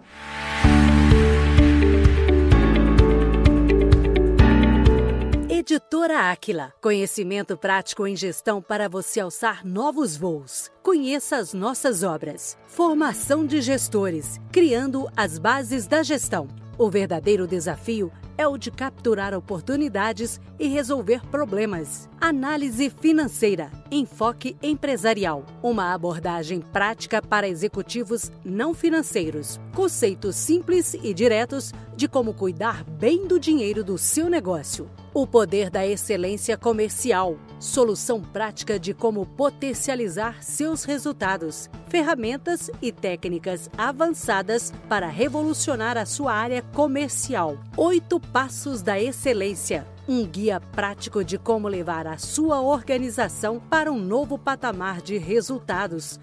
Editora 5.66 6.30
Áquila. 6.30 6.74
Conhecimento 6.78 7.56
prático 7.56 8.06
em 8.06 8.14
gestão 8.14 8.60
para 8.60 8.86
você 8.86 9.20
alçar 9.20 9.64
novos 9.64 10.14
voos. 10.14 10.70
Conheça 10.82 11.38
as 11.38 11.54
nossas 11.54 12.02
obras. 12.02 12.58
Formação 12.66 13.46
de 13.46 13.62
gestores, 13.62 14.38
criando 14.52 15.08
as 15.16 15.38
bases 15.38 15.86
da 15.86 16.02
gestão. 16.02 16.48
O 16.76 16.90
verdadeiro 16.90 17.46
desafio 17.46 18.12
é 18.36 18.46
o 18.46 18.58
de 18.58 18.70
capturar 18.70 19.32
oportunidades 19.32 20.38
e 20.58 20.68
resolver 20.68 21.24
problemas. 21.28 22.10
Análise 22.20 22.90
financeira, 22.90 23.70
enfoque 23.90 24.58
empresarial, 24.62 25.46
uma 25.62 25.94
abordagem 25.94 26.60
prática 26.60 27.22
para 27.22 27.48
executivos 27.48 28.30
não 28.44 28.74
financeiros. 28.74 29.58
Conceitos 29.74 30.36
simples 30.36 30.92
e 30.92 31.14
diretos 31.14 31.72
de 31.96 32.06
como 32.06 32.34
cuidar 32.34 32.84
bem 32.84 33.26
do 33.26 33.40
dinheiro 33.40 33.82
do 33.82 33.96
seu 33.96 34.28
negócio. 34.28 34.90
O 35.16 35.28
poder 35.28 35.70
da 35.70 35.86
excelência 35.86 36.56
comercial. 36.56 37.38
Solução 37.60 38.20
prática 38.20 38.80
de 38.80 38.92
como 38.92 39.24
potencializar 39.24 40.42
seus 40.42 40.82
resultados. 40.82 41.70
Ferramentas 41.86 42.68
e 42.82 42.90
técnicas 42.90 43.70
avançadas 43.78 44.72
para 44.88 45.06
revolucionar 45.06 45.96
a 45.96 46.04
sua 46.04 46.32
área 46.32 46.62
comercial. 46.62 47.56
Oito 47.76 48.18
Passos 48.18 48.82
da 48.82 49.00
Excelência. 49.00 49.86
Um 50.08 50.26
guia 50.26 50.58
prático 50.58 51.22
de 51.22 51.38
como 51.38 51.68
levar 51.68 52.08
a 52.08 52.18
sua 52.18 52.60
organização 52.60 53.60
para 53.70 53.92
um 53.92 54.00
novo 54.00 54.36
patamar 54.36 55.00
de 55.00 55.16
resultados. 55.16 56.18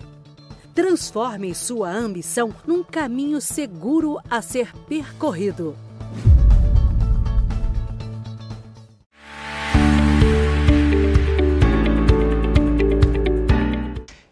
Transforme 0.76 1.56
sua 1.56 1.90
ambição 1.90 2.54
num 2.68 2.84
caminho 2.84 3.40
seguro 3.40 4.20
a 4.30 4.42
ser 4.42 4.76
percorrido. 4.86 5.78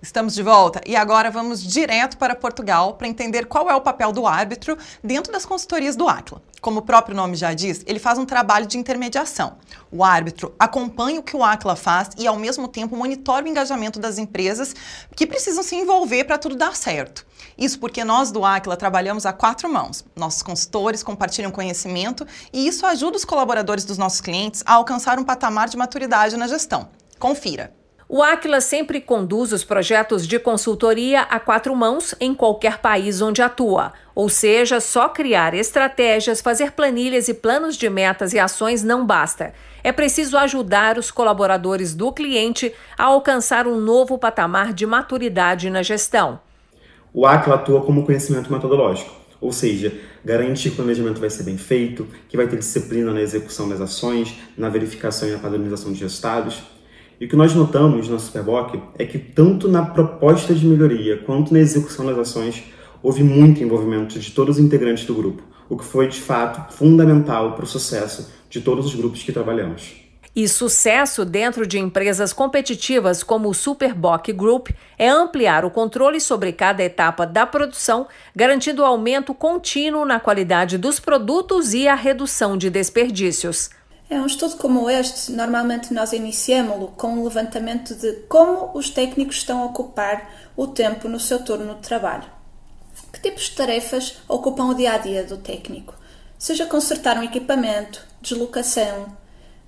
Estamos 0.09 0.33
de 0.33 0.41
volta 0.41 0.81
e 0.87 0.95
agora 0.95 1.29
vamos 1.29 1.61
direto 1.61 2.17
para 2.17 2.33
Portugal 2.33 2.95
para 2.95 3.07
entender 3.07 3.45
qual 3.45 3.69
é 3.69 3.75
o 3.75 3.81
papel 3.81 4.11
do 4.11 4.25
árbitro 4.25 4.75
dentro 5.03 5.31
das 5.31 5.45
consultorias 5.45 5.95
do 5.95 6.07
Aquila. 6.07 6.41
Como 6.59 6.79
o 6.79 6.81
próprio 6.81 7.15
nome 7.15 7.35
já 7.35 7.53
diz, 7.53 7.83
ele 7.85 7.99
faz 7.99 8.17
um 8.17 8.25
trabalho 8.25 8.65
de 8.65 8.75
intermediação. 8.75 9.57
O 9.91 10.03
árbitro 10.03 10.51
acompanha 10.57 11.19
o 11.19 11.23
que 11.23 11.37
o 11.37 11.43
Aquila 11.43 11.75
faz 11.75 12.09
e, 12.17 12.25
ao 12.25 12.35
mesmo 12.37 12.67
tempo, 12.67 12.97
monitora 12.97 13.45
o 13.45 13.47
engajamento 13.47 13.99
das 13.99 14.17
empresas 14.17 14.75
que 15.15 15.27
precisam 15.27 15.61
se 15.61 15.75
envolver 15.75 16.23
para 16.23 16.39
tudo 16.39 16.55
dar 16.55 16.75
certo. 16.75 17.23
Isso 17.55 17.77
porque 17.77 18.03
nós 18.03 18.31
do 18.31 18.43
Aquila 18.43 18.75
trabalhamos 18.75 19.27
a 19.27 19.31
quatro 19.31 19.71
mãos. 19.71 20.03
Nossos 20.15 20.41
consultores 20.41 21.03
compartilham 21.03 21.51
conhecimento 21.51 22.25
e 22.51 22.67
isso 22.67 22.83
ajuda 22.83 23.15
os 23.15 23.25
colaboradores 23.25 23.85
dos 23.85 23.99
nossos 23.99 24.21
clientes 24.21 24.63
a 24.65 24.73
alcançar 24.73 25.19
um 25.19 25.23
patamar 25.23 25.69
de 25.69 25.77
maturidade 25.77 26.35
na 26.35 26.47
gestão. 26.47 26.89
Confira. 27.19 27.78
O 28.11 28.23
Aquila 28.23 28.59
sempre 28.59 28.99
conduz 28.99 29.53
os 29.53 29.63
projetos 29.63 30.25
de 30.25 30.39
consultoria 30.39 31.21
a 31.21 31.39
quatro 31.39 31.75
mãos 31.75 32.15
em 32.19 32.33
qualquer 32.33 32.79
país 32.79 33.21
onde 33.21 33.39
atua. 33.39 33.93
Ou 34.15 34.27
seja, 34.27 34.79
só 34.79 35.09
criar 35.09 35.53
estratégias, 35.53 36.41
fazer 36.41 36.71
planilhas 36.71 37.27
e 37.27 37.35
planos 37.35 37.77
de 37.77 37.87
metas 37.87 38.33
e 38.33 38.39
ações 38.39 38.83
não 38.83 39.05
basta. 39.05 39.53
É 39.83 39.91
preciso 39.91 40.39
ajudar 40.39 40.97
os 40.97 41.11
colaboradores 41.11 41.93
do 41.93 42.11
cliente 42.11 42.73
a 42.97 43.03
alcançar 43.03 43.67
um 43.67 43.79
novo 43.79 44.17
patamar 44.17 44.73
de 44.73 44.87
maturidade 44.87 45.69
na 45.69 45.83
gestão. 45.83 46.39
O 47.13 47.27
Aquila 47.27 47.57
atua 47.57 47.81
como 47.83 48.07
conhecimento 48.07 48.51
metodológico, 48.51 49.13
ou 49.39 49.51
seja, 49.51 49.93
garante 50.25 50.63
que 50.63 50.73
o 50.73 50.77
planejamento 50.77 51.19
vai 51.21 51.29
ser 51.29 51.43
bem 51.43 51.59
feito, 51.59 52.07
que 52.27 52.35
vai 52.35 52.47
ter 52.47 52.57
disciplina 52.57 53.13
na 53.13 53.21
execução 53.21 53.69
das 53.69 53.79
ações, 53.79 54.35
na 54.57 54.67
verificação 54.67 55.29
e 55.29 55.31
na 55.31 55.37
padronização 55.37 55.93
de 55.93 56.01
resultados 56.01 56.78
e 57.19 57.25
o 57.25 57.27
que 57.27 57.35
nós 57.35 57.53
notamos 57.53 58.07
na 58.07 58.17
Superboc 58.17 58.79
é 58.97 59.05
que 59.05 59.19
tanto 59.19 59.67
na 59.67 59.85
proposta 59.85 60.53
de 60.53 60.65
melhoria 60.65 61.17
quanto 61.17 61.53
na 61.53 61.59
execução 61.59 62.05
das 62.05 62.17
ações 62.17 62.63
houve 63.03 63.23
muito 63.23 63.61
envolvimento 63.61 64.17
de 64.17 64.31
todos 64.31 64.57
os 64.57 64.63
integrantes 64.63 65.05
do 65.05 65.13
grupo, 65.13 65.43
o 65.67 65.77
que 65.77 65.83
foi 65.83 66.07
de 66.07 66.19
fato 66.19 66.73
fundamental 66.73 67.53
para 67.53 67.65
o 67.65 67.67
sucesso 67.67 68.31
de 68.49 68.61
todos 68.61 68.85
os 68.85 68.95
grupos 68.95 69.21
que 69.21 69.33
trabalhamos. 69.33 70.09
E 70.35 70.47
sucesso 70.47 71.25
dentro 71.25 71.65
de 71.67 71.79
empresas 71.79 72.31
competitivas 72.31 73.23
como 73.23 73.49
o 73.49 73.53
Superboc 73.53 74.31
Group 74.31 74.69
é 74.97 75.09
ampliar 75.09 75.65
o 75.65 75.71
controle 75.71 76.21
sobre 76.21 76.53
cada 76.53 76.83
etapa 76.83 77.25
da 77.25 77.45
produção, 77.45 78.07
garantindo 78.33 78.83
o 78.83 78.85
aumento 78.85 79.33
contínuo 79.33 80.05
na 80.05 80.19
qualidade 80.19 80.77
dos 80.77 80.99
produtos 80.99 81.73
e 81.73 81.87
a 81.87 81.95
redução 81.95 82.55
de 82.55 82.69
desperdícios. 82.69 83.71
É 84.09 84.19
um 84.19 84.25
estudo 84.25 84.57
como 84.57 84.89
este, 84.89 85.31
normalmente 85.31 85.93
nós 85.93 86.13
iniciamos-lo 86.13 86.87
com 86.97 87.09
um 87.09 87.23
levantamento 87.23 87.93
de 87.93 88.11
como 88.27 88.71
os 88.73 88.89
técnicos 88.89 89.35
estão 89.35 89.61
a 89.61 89.65
ocupar 89.65 90.31
o 90.57 90.65
tempo 90.65 91.07
no 91.07 91.19
seu 91.19 91.43
turno 91.43 91.75
de 91.75 91.81
trabalho. 91.81 92.25
Que 93.13 93.21
tipos 93.21 93.43
de 93.43 93.51
tarefas 93.51 94.17
ocupam 94.27 94.65
o 94.65 94.73
dia 94.73 94.93
a 94.93 94.97
dia 94.97 95.23
do 95.23 95.37
técnico? 95.37 95.93
Seja 96.39 96.65
consertar 96.65 97.19
um 97.19 97.23
equipamento, 97.23 98.03
deslocação, 98.19 99.15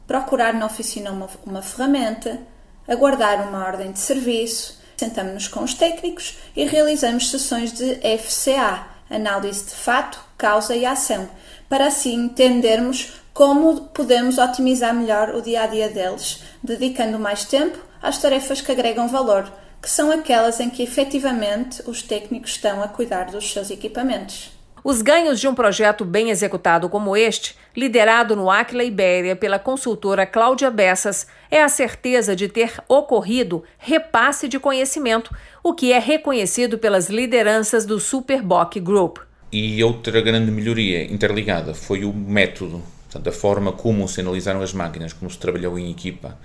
procurar 0.08 0.56
na 0.56 0.66
oficina 0.66 1.12
uma, 1.12 1.30
uma 1.46 1.62
ferramenta, 1.62 2.40
aguardar 2.88 3.48
uma 3.48 3.64
ordem 3.64 3.92
de 3.92 4.00
serviço. 4.00 4.82
Sentamos-nos 4.98 5.48
com 5.48 5.64
os 5.64 5.76
técnicos 5.76 6.40
e 6.56 6.66
realizamos 6.66 7.30
sessões 7.30 7.72
de 7.72 7.96
FCA, 8.18 8.88
análise 9.08 9.66
de 9.66 9.76
fato, 9.76 10.20
causa 10.36 10.76
e 10.76 10.84
ação, 10.84 11.30
para 11.70 11.88
assim 11.88 12.16
entendermos 12.16 13.21
como 13.34 13.82
podemos 13.94 14.38
otimizar 14.38 14.94
melhor 14.94 15.34
o 15.36 15.42
dia 15.42 15.64
a 15.64 15.68
dia 15.68 15.90
deles, 15.90 16.44
dedicando 16.62 17.18
mais 17.18 17.46
tempo 17.46 17.78
às 18.02 18.18
tarefas 18.18 18.62
que 18.62 18.72
agregam 18.72 19.08
valor, 19.08 19.52
que 19.82 19.90
são 19.90 20.12
aquelas 20.12 20.60
em 20.60 20.70
que 20.70 20.84
efetivamente 20.84 21.82
os 21.88 22.02
técnicos 22.02 22.52
estão 22.52 22.84
a 22.84 22.88
cuidar 22.88 23.26
dos 23.26 23.52
seus 23.52 23.70
equipamentos. 23.72 24.52
Os 24.84 25.04
ganhos 25.04 25.40
de 25.40 25.48
um 25.48 25.54
projeto 25.54 26.04
bem 26.04 26.32
executado 26.32 26.90
como 26.90 27.16
este, 27.16 27.56
liderado 27.76 28.36
no 28.36 28.50
Aquila 28.50 28.84
Ibéria 28.84 29.36
pela 29.36 29.60
consultora 29.60 30.26
Cláudia 30.26 30.72
Bessas, 30.72 31.28
é 31.52 31.62
a 31.62 31.70
certeza 31.70 32.36
de 32.36 32.48
ter 32.48 32.74
ocorrido 32.90 33.64
repasse 33.78 34.48
de 34.48 34.60
conhecimento, 34.60 35.34
o 35.64 35.74
que 35.74 35.94
é 35.94 36.00
reconhecido 36.00 36.80
pelas 36.80 37.10
lideranças 37.10 37.86
do 37.86 38.00
Superboc 38.00 38.80
Group. 38.80 39.20
E 39.52 39.84
outra 39.84 40.20
grande 40.20 40.50
melhoria 40.50 41.04
interligada 41.04 41.76
foi 41.76 42.04
o 42.04 42.12
método 42.12 42.82
Portanto, 43.12 43.28
a 43.28 43.32
forma 43.34 43.74
como 43.74 44.08
se 44.08 44.22
analisaram 44.22 44.62
as 44.62 44.74
máquinas, 44.74 45.12
como 45.12 45.30
se 45.30 45.38
trabalhou 45.38 45.78
em 45.78 45.92
equipa 45.92 46.38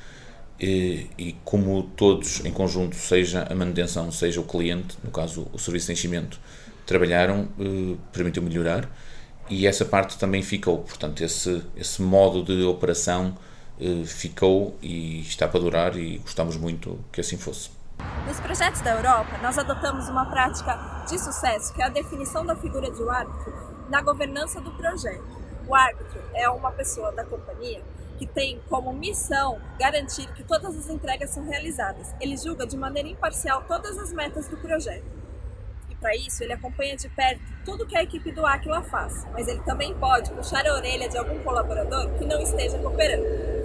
e, 0.58 1.08
e, 1.16 1.32
como 1.44 1.84
todos 1.96 2.44
em 2.44 2.50
conjunto, 2.50 2.96
seja 2.96 3.46
a 3.48 3.54
manutenção, 3.54 4.10
seja 4.10 4.40
o 4.40 4.44
cliente, 4.44 4.98
no 5.04 5.12
caso 5.12 5.46
o 5.52 5.58
serviço 5.60 5.86
de 5.86 5.92
enchimento, 5.92 6.40
trabalharam, 6.84 7.48
eh, 7.60 7.96
permitiu 8.12 8.42
melhorar 8.42 8.88
e 9.48 9.64
essa 9.64 9.84
parte 9.84 10.18
também 10.18 10.42
ficou. 10.42 10.78
Portanto, 10.78 11.22
esse, 11.22 11.62
esse 11.76 12.02
modo 12.02 12.42
de 12.42 12.64
operação 12.64 13.38
eh, 13.80 14.04
ficou 14.04 14.76
e 14.82 15.20
está 15.20 15.46
para 15.46 15.60
durar 15.60 15.96
e 15.96 16.18
gostamos 16.18 16.56
muito 16.56 16.98
que 17.12 17.20
assim 17.20 17.38
fosse. 17.38 17.70
Nos 18.26 18.40
projetos 18.40 18.80
da 18.80 18.90
Europa, 18.90 19.38
nós 19.40 19.56
adotamos 19.56 20.08
uma 20.08 20.26
prática 20.26 21.04
de 21.08 21.16
sucesso, 21.16 21.72
que 21.72 21.80
é 21.80 21.84
a 21.84 21.90
definição 21.90 22.44
da 22.44 22.56
figura 22.56 22.90
de 22.90 23.00
um 23.00 23.08
árbitro 23.08 23.54
na 23.88 24.02
governança 24.02 24.60
do 24.60 24.72
projeto. 24.72 25.45
O 25.68 25.74
árbitro 25.74 26.22
é 26.32 26.48
uma 26.48 26.70
pessoa 26.70 27.10
da 27.10 27.24
companhia 27.24 27.82
que 28.18 28.26
tem 28.26 28.60
como 28.68 28.92
missão 28.92 29.60
garantir 29.78 30.26
que 30.32 30.44
todas 30.44 30.76
as 30.76 30.88
entregas 30.88 31.30
são 31.30 31.44
realizadas. 31.44 32.14
Ele 32.20 32.36
julga 32.36 32.66
de 32.66 32.76
maneira 32.76 33.08
imparcial 33.08 33.64
todas 33.64 33.98
as 33.98 34.12
metas 34.12 34.48
do 34.48 34.56
projeto. 34.56 35.04
E 35.90 35.94
para 35.96 36.14
isso, 36.14 36.42
ele 36.42 36.52
acompanha 36.52 36.96
de 36.96 37.08
perto 37.08 37.42
tudo 37.64 37.86
que 37.86 37.96
a 37.96 38.02
equipe 38.02 38.30
do 38.30 38.46
Aquila 38.46 38.82
faz, 38.82 39.26
mas 39.32 39.48
ele 39.48 39.60
também 39.62 39.92
pode 39.94 40.30
puxar 40.30 40.66
a 40.66 40.74
orelha 40.74 41.08
de 41.08 41.18
algum 41.18 41.42
colaborador 41.42 42.10
que 42.14 42.24
não 42.24 42.40
esteja 42.40 42.78
cooperando. 42.78 43.24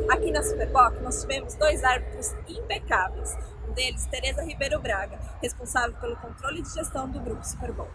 Aqui 0.10 0.32
na 0.32 0.42
Superboc, 0.42 1.00
nós 1.02 1.22
tivemos 1.22 1.56
dois 1.56 1.84
árbitros 1.84 2.34
impecáveis. 2.48 3.38
Um 3.70 3.74
deles, 3.74 4.06
Tereza 4.08 4.44
Ribeiro 4.44 4.80
Braga, 4.80 5.20
responsável 5.42 5.96
pelo 6.02 6.16
controle 6.18 6.62
de 6.62 6.74
gestão 6.74 7.08
do 7.08 7.20
grupo 7.20 7.46
Superboc. 7.46 7.90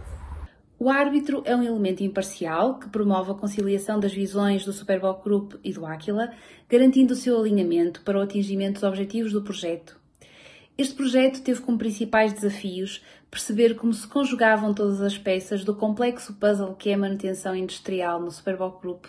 O 0.79 0.91
árbitro 0.91 1.43
é 1.47 1.57
um 1.57 1.63
elemento 1.63 2.03
imparcial 2.03 2.79
que 2.79 2.91
promove 2.91 3.31
a 3.31 3.35
conciliação 3.35 3.99
das 3.99 4.13
visões 4.13 4.63
do 4.63 4.75
Superboc 4.75 5.25
Group 5.25 5.55
e 5.65 5.73
do 5.73 5.87
Aquila, 5.87 6.31
garantindo 6.69 7.15
o 7.15 7.17
seu 7.17 7.41
alinhamento 7.41 8.03
para 8.03 8.19
o 8.19 8.21
atingimento 8.21 8.75
dos 8.75 8.83
objetivos 8.83 9.33
do 9.33 9.41
projeto. 9.41 9.99
Este 10.77 10.95
projeto 10.95 11.41
teve 11.41 11.63
como 11.63 11.79
principais 11.79 12.35
desafios 12.35 13.03
perceber 13.31 13.75
como 13.77 13.95
se 13.95 14.07
conjugavam 14.07 14.75
todas 14.75 15.01
as 15.01 15.17
peças 15.17 15.65
do 15.65 15.75
complexo 15.75 16.35
puzzle 16.35 16.75
que 16.75 16.91
é 16.91 16.95
a 16.95 16.99
manutenção 16.99 17.57
industrial 17.57 18.21
no 18.21 18.31
Superboc 18.31 18.83
Group, 18.83 19.07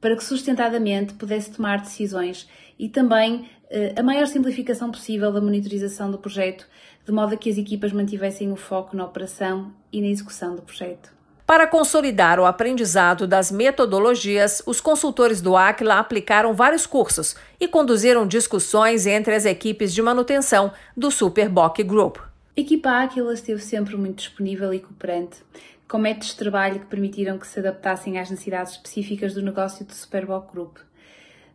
para 0.00 0.14
que 0.14 0.22
sustentadamente 0.22 1.14
pudesse 1.14 1.50
tomar 1.50 1.80
decisões 1.80 2.48
e 2.78 2.88
também 2.88 3.48
a 3.96 4.02
maior 4.02 4.26
simplificação 4.26 4.90
possível 4.90 5.32
da 5.32 5.40
monitorização 5.40 6.10
do 6.10 6.18
projeto, 6.18 6.66
de 7.04 7.12
modo 7.12 7.34
a 7.34 7.36
que 7.36 7.50
as 7.50 7.56
equipas 7.56 7.92
mantivessem 7.92 8.50
o 8.50 8.56
foco 8.56 8.96
na 8.96 9.04
operação 9.04 9.72
e 9.92 10.00
na 10.00 10.08
execução 10.08 10.56
do 10.56 10.62
projeto. 10.62 11.12
Para 11.46 11.66
consolidar 11.66 12.38
o 12.38 12.44
aprendizado 12.44 13.26
das 13.26 13.50
metodologias, 13.50 14.62
os 14.66 14.80
consultores 14.80 15.40
do 15.40 15.56
Aquila 15.56 15.98
aplicaram 15.98 16.54
vários 16.54 16.86
cursos 16.86 17.34
e 17.58 17.66
conduziram 17.66 18.24
discussões 18.24 19.04
entre 19.04 19.34
as 19.34 19.44
equipes 19.44 19.92
de 19.92 20.00
manutenção 20.00 20.72
do 20.96 21.10
Superboc 21.10 21.82
Group. 21.82 22.18
A 22.56 22.60
equipa 22.60 23.02
Aquila 23.02 23.34
esteve 23.34 23.60
sempre 23.62 23.96
muito 23.96 24.18
disponível 24.18 24.72
e 24.72 24.78
cooperante, 24.78 25.42
com 25.88 25.98
métodos 25.98 26.28
de 26.28 26.36
trabalho 26.36 26.78
que 26.78 26.86
permitiram 26.86 27.36
que 27.36 27.48
se 27.48 27.58
adaptassem 27.58 28.16
às 28.18 28.30
necessidades 28.30 28.74
específicas 28.74 29.34
do 29.34 29.42
negócio 29.42 29.84
do 29.84 29.92
Superboc 29.92 30.52
Group. 30.52 30.76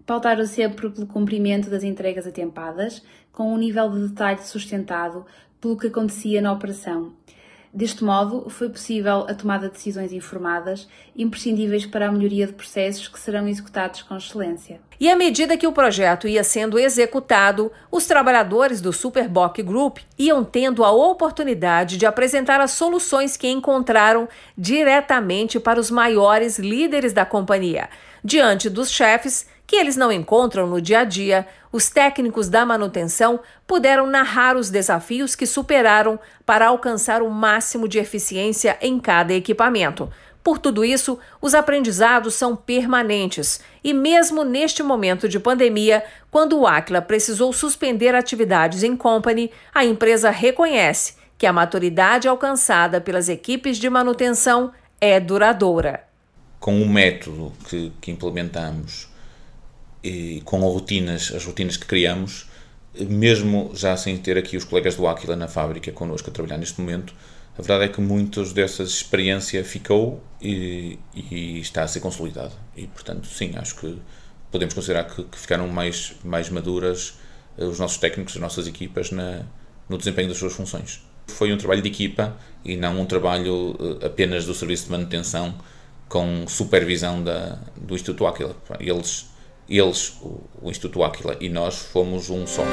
Pautaram 0.05 0.45
sempre 0.45 0.89
pelo 0.89 1.07
cumprimento 1.07 1.69
das 1.69 1.83
entregas 1.83 2.27
atempadas, 2.27 3.03
com 3.31 3.53
um 3.53 3.57
nível 3.57 3.89
de 3.89 4.07
detalhe 4.07 4.41
sustentado 4.43 5.25
pelo 5.59 5.77
que 5.77 5.87
acontecia 5.87 6.41
na 6.41 6.53
operação. 6.53 7.13
Deste 7.75 8.05
modo, 8.05 8.49
foi 8.49 8.69
possível 8.69 9.25
a 9.27 9.33
tomada 9.33 9.67
de 9.67 9.73
decisões 9.73 10.13
informadas, 10.13 10.87
imprescindíveis 11.13 11.85
para 11.85 12.07
a 12.07 12.11
melhoria 12.11 12.47
de 12.47 12.53
processos 12.53 13.09
que 13.09 13.19
serão 13.19 13.49
executados 13.49 14.01
com 14.01 14.15
excelência. 14.15 14.79
E 14.97 15.09
à 15.09 15.15
medida 15.17 15.57
que 15.57 15.67
o 15.67 15.73
projeto 15.73 16.25
ia 16.25 16.41
sendo 16.41 16.79
executado, 16.79 17.69
os 17.91 18.05
trabalhadores 18.05 18.79
do 18.79 18.93
Superboc 18.93 19.61
Group 19.61 19.97
iam 20.17 20.41
tendo 20.41 20.85
a 20.85 20.91
oportunidade 20.91 21.97
de 21.97 22.05
apresentar 22.05 22.61
as 22.61 22.71
soluções 22.71 23.35
que 23.35 23.49
encontraram 23.49 24.29
diretamente 24.57 25.59
para 25.59 25.77
os 25.77 25.91
maiores 25.91 26.57
líderes 26.57 27.11
da 27.11 27.25
companhia, 27.25 27.89
diante 28.23 28.69
dos 28.69 28.89
chefes 28.89 29.47
que 29.67 29.75
eles 29.75 29.95
não 29.95 30.11
encontram 30.11 30.67
no 30.67 30.79
dia 30.79 30.99
a 30.99 31.03
dia, 31.03 31.47
os 31.71 31.89
técnicos 31.89 32.47
da 32.47 32.65
manutenção 32.65 33.39
puderam 33.65 34.07
narrar 34.07 34.55
os 34.55 34.69
desafios 34.69 35.35
que 35.35 35.45
superaram 35.45 36.19
para 36.45 36.67
alcançar 36.67 37.21
o 37.21 37.29
máximo 37.29 37.87
de 37.87 37.97
eficiência 37.97 38.77
em 38.81 38.99
cada 38.99 39.33
equipamento. 39.33 40.09
Por 40.43 40.59
tudo 40.59 40.85
isso, 40.85 41.17
os 41.41 41.55
aprendizados 41.55 42.35
são 42.35 42.55
permanentes 42.55 43.59
e, 43.83 43.93
mesmo 43.93 44.43
neste 44.43 44.83
momento 44.83 45.27
de 45.27 45.39
pandemia, 45.39 46.03
quando 46.29 46.59
o 46.59 46.67
Aquila 46.67 47.01
precisou 47.01 47.51
suspender 47.51 48.13
atividades 48.13 48.83
em 48.83 48.95
company, 48.95 49.49
a 49.73 49.83
empresa 49.83 50.29
reconhece 50.29 51.15
que 51.35 51.47
a 51.47 51.51
maturidade 51.51 52.27
alcançada 52.27 53.01
pelas 53.01 53.27
equipes 53.27 53.77
de 53.77 53.89
manutenção 53.89 54.71
é 55.01 55.19
duradoura. 55.19 56.03
Com 56.59 56.79
o 56.79 56.87
método 56.87 57.51
que, 57.67 57.91
que 57.99 58.11
implementamos 58.11 59.09
e 60.05 60.41
com 60.41 60.59
rotinas, 60.59 61.33
as 61.35 61.43
rotinas 61.43 61.77
que 61.77 61.85
criamos, 61.87 62.47
mesmo 62.93 63.71
já 63.73 63.97
sem 63.97 64.15
ter 64.17 64.37
aqui 64.37 64.55
os 64.55 64.63
colegas 64.63 64.95
do 64.95 65.07
Aquila 65.07 65.35
na 65.35 65.47
fábrica 65.47 65.91
connosco 65.91 66.29
a 66.29 66.33
trabalhar 66.33 66.59
neste 66.59 66.79
momento, 66.79 67.13
a 67.57 67.61
verdade 67.61 67.85
é 67.85 67.87
que 67.87 67.99
muitas 67.99 68.53
dessas 68.53 68.89
experiência 68.89 69.63
ficou 69.63 70.21
e, 70.39 70.99
e, 71.15 71.59
está 71.59 71.83
a 71.83 71.87
ser 71.87 72.01
consolidada. 72.01 72.51
E, 72.77 72.85
portanto, 72.85 73.27
sim, 73.27 73.53
acho 73.55 73.77
que 73.77 73.97
podemos 74.51 74.75
considerar 74.75 75.05
que, 75.05 75.23
que 75.23 75.39
ficaram 75.39 75.67
mais, 75.67 76.13
mais 76.23 76.49
maduras 76.49 77.17
eh, 77.57 77.65
os 77.65 77.79
nossos 77.79 77.97
técnicos, 77.97 78.35
as 78.35 78.41
nossas 78.41 78.67
equipas 78.67 79.09
na, 79.09 79.43
no 79.89 79.97
desempenho 79.97 80.27
das 80.27 80.37
suas 80.37 80.53
funções. 80.53 81.01
Foi 81.27 81.51
um 81.51 81.57
trabalho 81.57 81.81
de 81.81 81.89
equipa 81.89 82.37
e 82.63 82.77
não 82.77 83.01
um 83.01 83.05
trabalho 83.05 83.75
eh, 84.01 84.05
apenas 84.05 84.45
do 84.45 84.53
serviço 84.53 84.85
de 84.85 84.91
manutenção 84.91 85.55
com 86.07 86.45
supervisão 86.47 87.23
da, 87.23 87.57
do 87.75 87.95
Instituto 87.95 88.27
Aquila. 88.27 88.55
Eles 88.79 89.33
eles, 89.67 90.17
o, 90.21 90.69
Instituto 90.69 91.03
Aquila 91.03 91.37
e 91.39 91.49
nós, 91.49 91.77
fomos 91.77 92.29
um 92.29 92.45
só. 92.45 92.63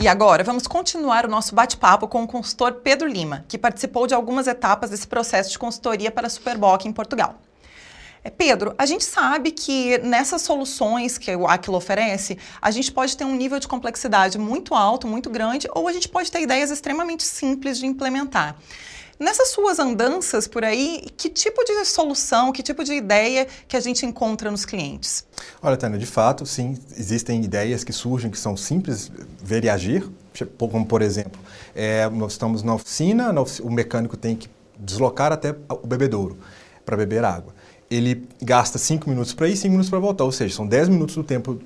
E 0.00 0.06
agora 0.06 0.44
vamos 0.44 0.66
continuar 0.66 1.26
o 1.26 1.28
nosso 1.28 1.54
bate-papo 1.54 2.06
com 2.06 2.22
o 2.22 2.26
consultor 2.26 2.74
Pedro 2.74 3.08
Lima, 3.08 3.44
que 3.48 3.58
participou 3.58 4.06
de 4.06 4.14
algumas 4.14 4.46
etapas 4.46 4.90
desse 4.90 5.06
processo 5.06 5.50
de 5.50 5.58
consultoria 5.58 6.10
para 6.10 6.28
a 6.28 6.30
Superboc 6.30 6.86
em 6.86 6.92
Portugal. 6.92 7.34
É, 8.28 8.30
Pedro, 8.30 8.74
a 8.76 8.84
gente 8.84 9.06
sabe 9.06 9.50
que 9.50 9.96
nessas 9.98 10.42
soluções 10.42 11.16
que 11.16 11.34
o 11.34 11.46
Aquila 11.46 11.78
oferece, 11.78 12.36
a 12.60 12.70
gente 12.70 12.92
pode 12.92 13.16
ter 13.16 13.24
um 13.24 13.34
nível 13.34 13.58
de 13.58 13.66
complexidade 13.66 14.36
muito 14.36 14.74
alto, 14.74 15.06
muito 15.06 15.30
grande, 15.30 15.66
ou 15.74 15.88
a 15.88 15.92
gente 15.94 16.10
pode 16.10 16.30
ter 16.30 16.42
ideias 16.42 16.70
extremamente 16.70 17.24
simples 17.24 17.78
de 17.78 17.86
implementar. 17.86 18.54
Nessas 19.18 19.48
suas 19.48 19.78
andanças 19.78 20.46
por 20.46 20.62
aí, 20.62 21.06
que 21.16 21.30
tipo 21.30 21.64
de 21.64 21.86
solução, 21.86 22.52
que 22.52 22.62
tipo 22.62 22.84
de 22.84 22.92
ideia 22.92 23.48
que 23.66 23.76
a 23.78 23.80
gente 23.80 24.04
encontra 24.04 24.50
nos 24.50 24.66
clientes? 24.66 25.24
Olha, 25.62 25.78
Tânia, 25.78 25.98
de 25.98 26.06
fato, 26.06 26.44
sim, 26.44 26.76
existem 26.98 27.42
ideias 27.42 27.82
que 27.82 27.94
surgem 27.94 28.30
que 28.30 28.38
são 28.38 28.58
simples, 28.58 29.10
ver 29.42 29.64
e 29.64 29.70
agir, 29.70 30.06
como 30.58 30.84
por 30.84 31.00
exemplo, 31.00 31.40
é, 31.74 32.06
nós 32.10 32.32
estamos 32.32 32.62
na 32.62 32.74
oficina, 32.74 33.32
o 33.62 33.70
mecânico 33.70 34.18
tem 34.18 34.36
que 34.36 34.50
deslocar 34.78 35.32
até 35.32 35.56
o 35.70 35.86
bebedouro 35.86 36.36
para 36.84 36.94
beber 36.94 37.24
água 37.24 37.56
ele 37.90 38.28
gasta 38.42 38.78
5 38.78 39.08
minutos 39.08 39.32
para 39.32 39.48
ir 39.48 39.52
e 39.52 39.56
5 39.56 39.70
minutos 39.70 39.90
para 39.90 39.98
voltar, 39.98 40.24
ou 40.24 40.32
seja, 40.32 40.54
são 40.54 40.66
10 40.66 40.88
minutos 40.88 41.14
do 41.14 41.24
tempo 41.24 41.58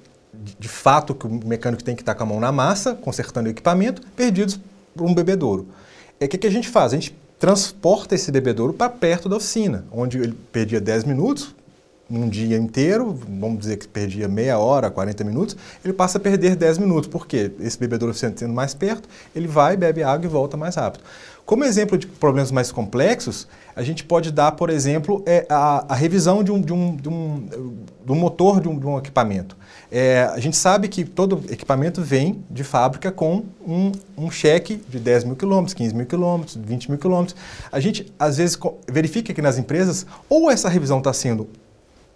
de, 0.58 0.68
fato 0.68 1.14
que 1.14 1.26
o 1.26 1.46
mecânico 1.46 1.85
tem 1.85 1.94
que 1.94 2.02
estar 2.02 2.14
com 2.14 2.22
a 2.22 2.26
mão 2.26 2.40
na 2.40 2.50
massa, 2.50 2.94
consertando 2.94 3.48
o 3.48 3.50
equipamento, 3.50 4.02
perdidos 4.16 4.58
por 4.94 5.06
um 5.06 5.14
bebedouro. 5.14 5.62
O 5.62 6.24
é, 6.24 6.28
que, 6.28 6.38
que 6.38 6.46
a 6.46 6.50
gente 6.50 6.68
faz? 6.68 6.92
A 6.92 6.96
gente 6.96 7.14
transporta 7.38 8.14
esse 8.14 8.30
bebedouro 8.30 8.72
para 8.72 8.88
perto 8.88 9.28
da 9.28 9.37
oficina, 9.37 9.85
onde 9.92 10.18
ele 10.18 10.32
perdia 10.52 10.80
10 10.80 11.04
minutos, 11.04 11.54
num 12.08 12.28
dia 12.28 12.58
inteiro, 12.58 13.18
vamos 13.40 13.61
dizer 13.61 13.78
que 13.78 13.88
perdia 13.88 14.28
meia 14.28 14.58
hora, 14.58 14.90
40 14.90 15.24
minutos, 15.24 15.56
ele 15.82 15.94
passa 15.94 16.18
a 16.18 16.20
perder 16.20 16.54
10 16.54 16.78
minutos. 16.78 17.08
Por 17.08 17.26
quê? 17.26 17.50
Esse 17.58 17.78
bebedouro 17.78 18.12
sendo 18.14 18.48
mais 18.48 18.74
perto, 18.74 19.08
ele 19.35 19.48
vai, 19.48 19.76
bebe 19.76 20.02
água 20.02 20.26
e 20.26 20.28
volta 20.28 20.56
mais 20.56 20.74
rápido. 20.74 21.02
Como 21.44 21.64
exemplo 21.64 21.98
de 21.98 22.07
problemas 22.07 22.52
mais 22.52 22.70
complexos, 22.70 23.48
a 23.74 23.83
gente 23.83 24.05
pode 24.05 24.31
dar, 24.31 24.52
por 24.52 24.70
exemplo, 24.70 25.22
é, 25.26 25.44
a, 25.48 25.92
a, 25.92 25.94
revisão 25.94 26.44
de 26.44 26.52
um, 26.52 26.61
de 26.61 26.72
um, 26.72 26.96
de 26.96 27.09
um, 27.09 28.14
motor 28.14 28.61
de 28.61 28.68
um, 28.68 28.78
de 28.78 28.87
um 28.87 28.96
equipamento. 28.96 29.57
É, 29.90 30.31
a 30.33 30.38
gente 30.38 30.57
sabe 30.57 30.88
que 30.88 31.05
todo 31.05 31.42
equipamento 31.50 32.00
vem 32.00 32.44
de 32.48 32.62
fábrica 32.62 33.11
com 33.11 33.44
um, 33.66 33.92
um 34.16 34.31
cheque 34.31 34.76
de 34.88 35.00
10 35.00 35.24
mil 35.24 35.37
quilômetros, 35.37 35.74
15 35.74 35.94
mil 35.94 36.07
quilômetros, 36.07 36.57
20 36.57 36.90
mil 36.90 36.98
quilômetros. 36.98 37.37
A 37.72 37.81
gente, 37.81 38.12
às 38.18 38.37
vezes, 38.37 38.57
verifica 38.90 39.35
que 39.35 39.42
nas 39.42 39.59
empresas 39.59 40.07
ou 40.28 40.50
essa 40.50 40.68
revisão 40.68 40.98
está 40.98 41.12
sendo 41.12 41.48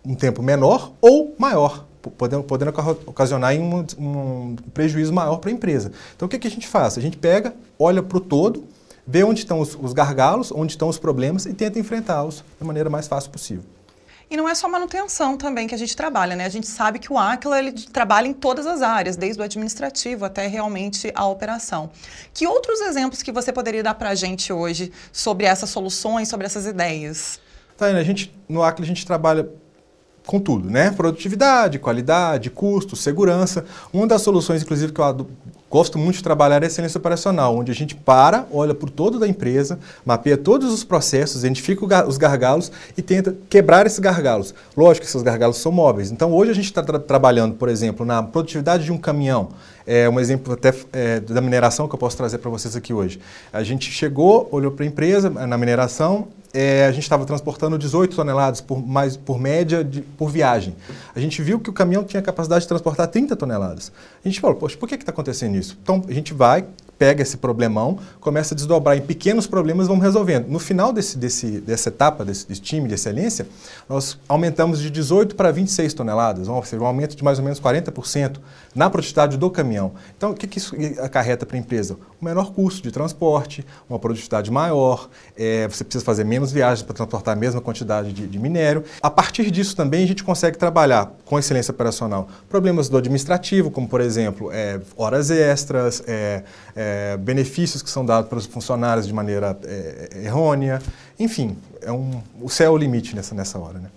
um 0.04 0.14
tempo 0.14 0.40
menor 0.40 0.92
ou 1.00 1.34
maior, 1.36 1.84
podendo, 2.16 2.44
podendo 2.44 2.72
ocasionar 3.06 3.54
um, 3.56 3.84
um 3.98 4.56
prejuízo 4.72 5.12
maior 5.12 5.38
para 5.38 5.50
a 5.50 5.52
empresa. 5.52 5.90
Então, 6.14 6.26
o 6.26 6.28
que, 6.28 6.38
que 6.38 6.46
a 6.46 6.50
gente 6.50 6.68
faz? 6.68 6.96
A 6.96 7.00
gente 7.00 7.16
pega, 7.16 7.54
olha 7.78 8.02
para 8.02 8.16
o 8.18 8.20
todo, 8.20 8.64
vê 9.06 9.22
onde 9.22 9.40
estão 9.40 9.60
os, 9.60 9.76
os 9.80 9.92
gargalos, 9.92 10.50
onde 10.50 10.72
estão 10.72 10.88
os 10.88 10.98
problemas 10.98 11.46
e 11.46 11.54
tenta 11.54 11.78
enfrentá-los 11.78 12.44
da 12.58 12.66
maneira 12.66 12.90
mais 12.90 13.06
fácil 13.06 13.30
possível. 13.30 13.64
E 14.28 14.36
não 14.36 14.48
é 14.48 14.56
só 14.56 14.68
manutenção 14.68 15.36
também 15.36 15.68
que 15.68 15.74
a 15.74 15.78
gente 15.78 15.96
trabalha, 15.96 16.34
né? 16.34 16.44
A 16.46 16.48
gente 16.48 16.66
sabe 16.66 16.98
que 16.98 17.12
o 17.12 17.16
Aquila 17.16 17.60
ele 17.60 17.70
trabalha 17.72 18.26
em 18.26 18.32
todas 18.32 18.66
as 18.66 18.82
áreas, 18.82 19.16
desde 19.16 19.40
o 19.40 19.44
administrativo 19.44 20.24
até 20.24 20.48
realmente 20.48 21.12
a 21.14 21.24
operação. 21.26 21.90
Que 22.34 22.44
outros 22.44 22.80
exemplos 22.80 23.22
que 23.22 23.30
você 23.30 23.52
poderia 23.52 23.84
dar 23.84 23.94
para 23.94 24.10
a 24.10 24.14
gente 24.16 24.52
hoje 24.52 24.92
sobre 25.12 25.46
essas 25.46 25.70
soluções, 25.70 26.28
sobre 26.28 26.44
essas 26.44 26.66
ideias? 26.66 27.38
Taina, 27.76 28.00
a 28.00 28.02
gente, 28.02 28.34
no 28.48 28.64
Aquila 28.64 28.84
a 28.84 28.88
gente 28.88 29.06
trabalha 29.06 29.48
com 30.26 30.40
tudo, 30.40 30.68
né? 30.68 30.90
Produtividade, 30.90 31.78
qualidade, 31.78 32.50
custo, 32.50 32.96
segurança. 32.96 33.64
Uma 33.92 34.08
das 34.08 34.22
soluções, 34.22 34.60
inclusive, 34.60 34.92
que 34.92 35.00
eu 35.00 35.26
gosto 35.76 35.98
muito 35.98 36.16
de 36.16 36.22
trabalhar 36.22 36.62
a 36.62 36.66
excelência 36.66 36.96
operacional, 36.96 37.54
onde 37.54 37.70
a 37.70 37.74
gente 37.74 37.94
para, 37.94 38.46
olha 38.50 38.74
por 38.74 38.88
todo 38.88 39.18
da 39.18 39.28
empresa, 39.28 39.78
mapeia 40.06 40.34
todos 40.34 40.72
os 40.72 40.82
processos, 40.82 41.44
identifica 41.44 42.08
os 42.08 42.16
gargalos 42.16 42.72
e 42.96 43.02
tenta 43.02 43.36
quebrar 43.50 43.84
esses 43.84 43.98
gargalos. 43.98 44.54
Lógico 44.74 45.04
que 45.04 45.10
esses 45.10 45.20
gargalos 45.20 45.58
são 45.58 45.70
móveis. 45.70 46.10
Então, 46.10 46.32
hoje 46.32 46.50
a 46.50 46.54
gente 46.54 46.64
está 46.64 46.82
tra 46.82 46.98
trabalhando, 46.98 47.56
por 47.56 47.68
exemplo, 47.68 48.06
na 48.06 48.22
produtividade 48.22 48.86
de 48.86 48.92
um 48.92 48.96
caminhão. 48.96 49.50
É 49.86 50.08
um 50.08 50.18
exemplo 50.18 50.54
até 50.54 50.72
é, 50.94 51.20
da 51.20 51.42
mineração 51.42 51.86
que 51.86 51.94
eu 51.94 51.98
posso 51.98 52.16
trazer 52.16 52.38
para 52.38 52.50
vocês 52.50 52.74
aqui 52.74 52.94
hoje. 52.94 53.20
A 53.52 53.62
gente 53.62 53.92
chegou, 53.92 54.48
olhou 54.50 54.72
para 54.72 54.82
a 54.82 54.88
empresa 54.88 55.28
na 55.28 55.58
mineração, 55.58 56.28
é, 56.52 56.86
a 56.86 56.92
gente 56.92 57.02
estava 57.02 57.24
transportando 57.24 57.78
18 57.78 58.14
toneladas 58.14 58.60
por, 58.60 58.84
mais, 58.84 59.16
por 59.16 59.38
média 59.38 59.84
de, 59.84 60.02
por 60.02 60.30
viagem. 60.30 60.74
A 61.14 61.20
gente 61.20 61.42
viu 61.42 61.60
que 61.60 61.70
o 61.70 61.72
caminhão 61.72 62.04
tinha 62.04 62.22
capacidade 62.22 62.62
de 62.62 62.68
transportar 62.68 63.08
30 63.08 63.36
toneladas. 63.36 63.92
A 64.24 64.28
gente 64.28 64.40
falou, 64.40 64.56
poxa, 64.56 64.76
por 64.76 64.88
que 64.88 64.94
está 64.94 65.10
acontecendo 65.12 65.56
isso? 65.56 65.78
Então, 65.82 66.02
a 66.08 66.12
gente 66.12 66.32
vai, 66.32 66.64
pega 66.98 67.22
esse 67.22 67.36
problemão, 67.36 67.98
começa 68.20 68.54
a 68.54 68.56
desdobrar 68.56 68.96
em 68.96 69.00
pequenos 69.00 69.46
problemas, 69.46 69.86
vamos 69.86 70.02
resolvendo. 70.02 70.46
No 70.48 70.58
final 70.58 70.92
desse, 70.92 71.18
desse, 71.18 71.60
dessa 71.60 71.88
etapa, 71.88 72.24
desse, 72.24 72.48
desse, 72.48 72.60
time 72.60 72.88
de 72.88 72.94
excelência, 72.94 73.46
nós 73.88 74.18
aumentamos 74.28 74.80
de 74.80 74.90
18 74.90 75.34
para 75.34 75.50
26 75.50 75.92
toneladas, 75.94 76.48
ou 76.48 76.64
seja, 76.64 76.82
um 76.82 76.86
aumento 76.86 77.14
de 77.14 77.22
mais 77.22 77.38
ou 77.38 77.44
menos 77.44 77.60
40% 77.60 78.38
na 78.74 78.88
produtividade 78.88 79.36
do 79.36 79.50
caminhão. 79.50 79.92
Então, 80.16 80.30
o 80.30 80.34
que, 80.34 80.46
que 80.46 80.58
isso 80.58 80.74
acarreta 81.00 81.44
para 81.44 81.56
a 81.56 81.60
empresa? 81.60 81.96
O 82.20 82.24
menor 82.24 82.52
custo 82.52 82.82
de 82.82 82.90
transporte, 82.90 83.64
uma 83.88 83.98
produtividade 83.98 84.50
maior, 84.50 85.08
é, 85.36 85.68
você 85.68 85.84
precisa 85.84 86.04
fazer 86.04 86.24
menos 86.24 86.50
viagens 86.50 86.82
para 86.82 86.94
transportar 86.94 87.36
a 87.36 87.38
mesma 87.38 87.60
quantidade 87.60 88.12
de, 88.12 88.26
de 88.26 88.38
minério. 88.38 88.84
A 89.02 89.10
partir 89.10 89.50
disso 89.50 89.76
também 89.76 90.04
a 90.04 90.06
gente 90.06 90.24
consegue 90.24 90.56
trabalhar 90.56 91.12
com 91.24 91.38
excelência 91.38 91.72
operacional 91.72 92.28
problemas 92.48 92.88
do 92.88 92.96
administrativo, 92.96 93.70
como 93.70 93.88
por 93.88 94.00
exemplo, 94.00 94.50
é, 94.52 94.80
horas 94.96 95.30
extras, 95.30 96.02
é, 96.06 96.42
é 96.74 96.85
é, 96.86 97.16
benefícios 97.16 97.82
que 97.82 97.90
são 97.90 98.06
dados 98.06 98.28
para 98.28 98.38
os 98.38 98.46
funcionários 98.46 99.06
de 99.06 99.12
maneira 99.12 99.58
é, 99.64 100.22
errônea. 100.24 100.80
Enfim, 101.18 101.58
é 101.82 101.90
um, 101.90 102.22
o 102.40 102.48
céu 102.48 102.68
é 102.68 102.70
o 102.70 102.76
limite 102.76 103.16
nessa, 103.16 103.34
nessa 103.34 103.58
hora. 103.58 103.78
Né? 103.78 103.90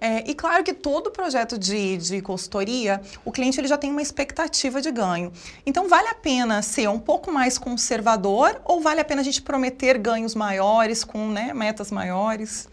É, 0.00 0.30
e 0.30 0.34
claro 0.34 0.62
que 0.62 0.72
todo 0.72 1.10
projeto 1.10 1.58
de, 1.58 1.96
de 1.96 2.20
consultoria, 2.20 3.00
o 3.24 3.32
cliente 3.32 3.58
ele 3.58 3.66
já 3.66 3.76
tem 3.76 3.90
uma 3.90 4.02
expectativa 4.02 4.80
de 4.80 4.92
ganho. 4.92 5.32
Então, 5.64 5.88
vale 5.88 6.08
a 6.08 6.14
pena 6.14 6.62
ser 6.62 6.88
um 6.88 6.98
pouco 6.98 7.32
mais 7.32 7.58
conservador 7.58 8.60
ou 8.64 8.80
vale 8.80 9.00
a 9.00 9.04
pena 9.04 9.22
a 9.22 9.24
gente 9.24 9.42
prometer 9.42 9.98
ganhos 9.98 10.34
maiores 10.34 11.02
com 11.02 11.28
né, 11.28 11.52
metas 11.52 11.90
maiores? 11.90 12.68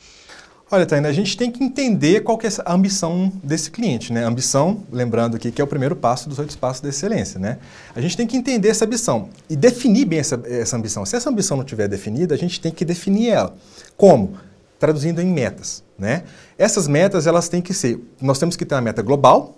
Olha, 0.71 0.85
Taina, 0.85 1.07
a 1.07 1.11
gente 1.11 1.37
tem 1.37 1.51
que 1.51 1.63
entender 1.63 2.21
qual 2.21 2.37
que 2.37 2.47
é 2.47 2.49
a 2.65 2.73
ambição 2.73 3.31
desse 3.43 3.69
cliente, 3.69 4.11
né? 4.11 4.23
ambição, 4.23 4.83
lembrando 4.91 5.35
aqui 5.35 5.51
que 5.51 5.61
é 5.61 5.63
o 5.63 5.67
primeiro 5.67 5.95
passo 5.95 6.27
dos 6.27 6.39
oito 6.39 6.57
passos 6.57 6.81
da 6.81 6.89
excelência, 6.89 7.39
né? 7.39 7.59
A 7.95 8.01
gente 8.01 8.17
tem 8.17 8.25
que 8.25 8.35
entender 8.35 8.69
essa 8.69 8.85
ambição 8.85 9.29
e 9.49 9.55
definir 9.55 10.05
bem 10.05 10.19
essa, 10.19 10.41
essa 10.45 10.75
ambição. 10.75 11.05
Se 11.05 11.15
essa 11.15 11.29
ambição 11.29 11.57
não 11.57 11.63
estiver 11.63 11.87
definida, 11.87 12.33
a 12.33 12.37
gente 12.37 12.59
tem 12.59 12.71
que 12.71 12.83
definir 12.83 13.29
ela. 13.29 13.55
Como? 13.95 14.35
Traduzindo 14.79 15.21
em 15.21 15.27
metas, 15.27 15.83
né? 15.97 16.23
Essas 16.57 16.87
metas, 16.87 17.27
elas 17.27 17.49
têm 17.49 17.61
que 17.61 17.73
ser, 17.73 17.99
nós 18.19 18.39
temos 18.39 18.55
que 18.55 18.65
ter 18.65 18.73
uma 18.73 18.81
meta 18.81 19.01
global, 19.01 19.55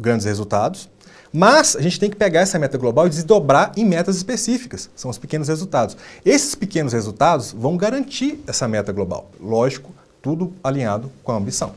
grandes 0.00 0.24
resultados, 0.24 0.88
mas 1.30 1.76
a 1.76 1.82
gente 1.82 1.98
tem 1.98 2.08
que 2.08 2.16
pegar 2.16 2.40
essa 2.40 2.58
meta 2.58 2.78
global 2.78 3.08
e 3.08 3.10
desdobrar 3.10 3.72
em 3.76 3.84
metas 3.84 4.16
específicas, 4.16 4.88
são 4.94 5.10
os 5.10 5.18
pequenos 5.18 5.48
resultados. 5.48 5.96
Esses 6.24 6.54
pequenos 6.54 6.92
resultados 6.92 7.52
vão 7.52 7.76
garantir 7.76 8.38
essa 8.46 8.66
meta 8.68 8.92
global. 8.92 9.30
Lógico, 9.40 9.92
tudo 10.24 10.54
alinhado 10.64 11.12
com 11.22 11.32
a 11.32 11.36
ambição. 11.36 11.74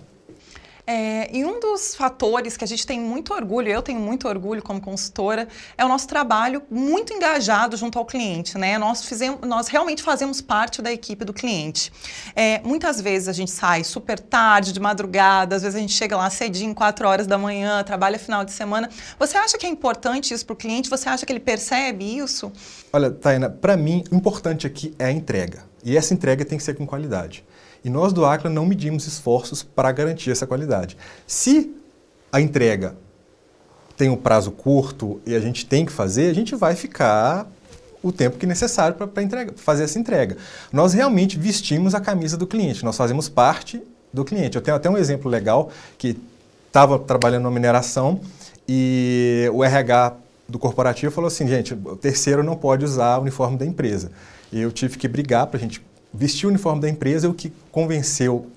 É, 0.89 1.29
e 1.35 1.43
um 1.43 1.59
dos 1.59 1.93
fatores 1.95 2.55
que 2.55 2.63
a 2.63 2.67
gente 2.67 2.87
tem 2.87 2.97
muito 2.97 3.33
orgulho, 3.33 3.67
eu 3.67 3.81
tenho 3.81 3.99
muito 3.99 4.25
orgulho 4.25 4.63
como 4.63 4.79
consultora, 4.79 5.45
é 5.77 5.83
o 5.83 5.87
nosso 5.89 6.07
trabalho 6.07 6.63
muito 6.71 7.11
engajado 7.11 7.75
junto 7.75 7.99
ao 7.99 8.05
cliente. 8.05 8.57
Né? 8.57 8.77
Nós, 8.77 9.03
fizemos, 9.03 9.41
nós 9.41 9.67
realmente 9.67 10.01
fazemos 10.01 10.39
parte 10.39 10.81
da 10.81 10.89
equipe 10.89 11.25
do 11.25 11.33
cliente. 11.33 11.91
É, 12.33 12.61
muitas 12.63 13.01
vezes 13.01 13.27
a 13.27 13.33
gente 13.33 13.51
sai 13.51 13.83
super 13.83 14.17
tarde, 14.17 14.71
de 14.71 14.79
madrugada, 14.79 15.57
às 15.57 15.63
vezes 15.63 15.75
a 15.75 15.79
gente 15.81 15.91
chega 15.91 16.15
lá 16.15 16.29
cedinho, 16.29 16.73
4 16.73 17.05
horas 17.05 17.27
da 17.27 17.37
manhã, 17.37 17.83
trabalha 17.83 18.17
final 18.17 18.45
de 18.45 18.53
semana. 18.53 18.89
Você 19.19 19.37
acha 19.37 19.57
que 19.57 19.65
é 19.65 19.69
importante 19.69 20.33
isso 20.33 20.45
para 20.45 20.53
o 20.53 20.55
cliente? 20.55 20.89
Você 20.89 21.09
acha 21.09 21.25
que 21.25 21.33
ele 21.33 21.41
percebe 21.41 22.17
isso? 22.17 22.49
Olha, 22.93 23.11
Taina, 23.11 23.49
para 23.49 23.75
mim, 23.75 24.05
o 24.09 24.15
importante 24.15 24.65
aqui 24.65 24.95
é 24.97 25.07
a 25.07 25.11
entrega. 25.11 25.65
E 25.83 25.97
essa 25.97 26.13
entrega 26.13 26.45
tem 26.45 26.57
que 26.57 26.63
ser 26.63 26.75
com 26.75 26.87
qualidade. 26.87 27.43
E 27.83 27.89
nós 27.89 28.13
do 28.13 28.25
Acla 28.25 28.49
não 28.49 28.65
medimos 28.65 29.07
esforços 29.07 29.63
para 29.63 29.91
garantir 29.91 30.31
essa 30.31 30.47
qualidade. 30.47 30.97
Se 31.25 31.75
a 32.31 32.41
entrega 32.41 32.95
tem 33.95 34.09
um 34.09 34.15
prazo 34.15 34.51
curto 34.51 35.19
e 35.25 35.35
a 35.35 35.39
gente 35.39 35.65
tem 35.65 35.85
que 35.85 35.91
fazer, 35.91 36.29
a 36.29 36.33
gente 36.33 36.55
vai 36.55 36.75
ficar 36.75 37.47
o 38.03 38.11
tempo 38.11 38.37
que 38.37 38.45
é 38.45 38.47
necessário 38.47 38.95
para 38.95 39.09
fazer 39.55 39.83
essa 39.83 39.97
entrega. 39.97 40.37
Nós 40.71 40.93
realmente 40.93 41.37
vestimos 41.37 41.95
a 41.95 41.99
camisa 41.99 42.37
do 42.37 42.45
cliente, 42.45 42.85
nós 42.85 42.95
fazemos 42.95 43.27
parte 43.27 43.81
do 44.13 44.23
cliente. 44.23 44.55
Eu 44.55 44.61
tenho 44.61 44.77
até 44.77 44.89
um 44.89 44.97
exemplo 44.97 45.29
legal 45.29 45.69
que 45.97 46.17
estava 46.67 46.99
trabalhando 46.99 47.43
na 47.43 47.51
mineração 47.51 48.21
e 48.67 49.49
o 49.53 49.63
RH 49.63 50.15
do 50.47 50.59
corporativo 50.59 51.11
falou 51.11 51.27
assim, 51.27 51.47
gente, 51.47 51.73
o 51.73 51.95
terceiro 51.95 52.43
não 52.43 52.55
pode 52.55 52.85
usar 52.85 53.17
o 53.17 53.21
uniforme 53.21 53.57
da 53.57 53.65
empresa. 53.65 54.11
Eu 54.51 54.71
tive 54.71 54.97
que 54.97 55.07
brigar 55.07 55.47
para 55.47 55.57
a 55.57 55.59
gente 55.59 55.81
vestir 56.17 56.47
o 56.47 56.49
uniforme 56.49 56.81
da 56.81 56.89
empresa 56.89 57.27
e 57.27 57.29
o 57.29 57.33
que 57.33 57.53
convenceu 57.71 58.49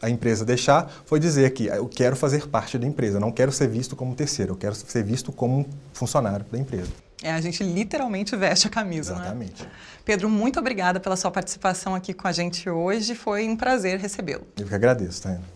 a 0.00 0.10
empresa 0.10 0.44
a 0.44 0.46
deixar 0.46 0.90
foi 1.06 1.20
dizer 1.20 1.52
que 1.52 1.66
eu 1.66 1.88
quero 1.88 2.16
fazer 2.16 2.48
parte 2.48 2.78
da 2.78 2.86
empresa, 2.86 3.20
não 3.20 3.30
quero 3.30 3.52
ser 3.52 3.68
visto 3.68 3.94
como 3.94 4.14
terceiro, 4.14 4.52
eu 4.52 4.56
quero 4.56 4.74
ser 4.74 5.02
visto 5.02 5.32
como 5.32 5.60
um 5.60 5.66
funcionário 5.92 6.44
da 6.50 6.58
empresa. 6.58 6.90
É, 7.22 7.32
a 7.32 7.40
gente 7.40 7.62
literalmente 7.62 8.36
veste 8.36 8.66
a 8.66 8.70
camisa, 8.70 9.14
né? 9.14 9.20
Exatamente. 9.20 9.62
Né? 9.62 9.70
Pedro, 10.04 10.28
muito 10.28 10.58
obrigada 10.58 11.00
pela 11.00 11.16
sua 11.16 11.30
participação 11.30 11.94
aqui 11.94 12.12
com 12.12 12.28
a 12.28 12.32
gente 12.32 12.68
hoje. 12.68 13.14
Foi 13.14 13.48
um 13.48 13.56
prazer 13.56 13.98
recebê-lo. 13.98 14.46
Eu 14.58 14.66
que 14.66 14.74
agradeço, 14.74 15.22
Taina. 15.22 15.53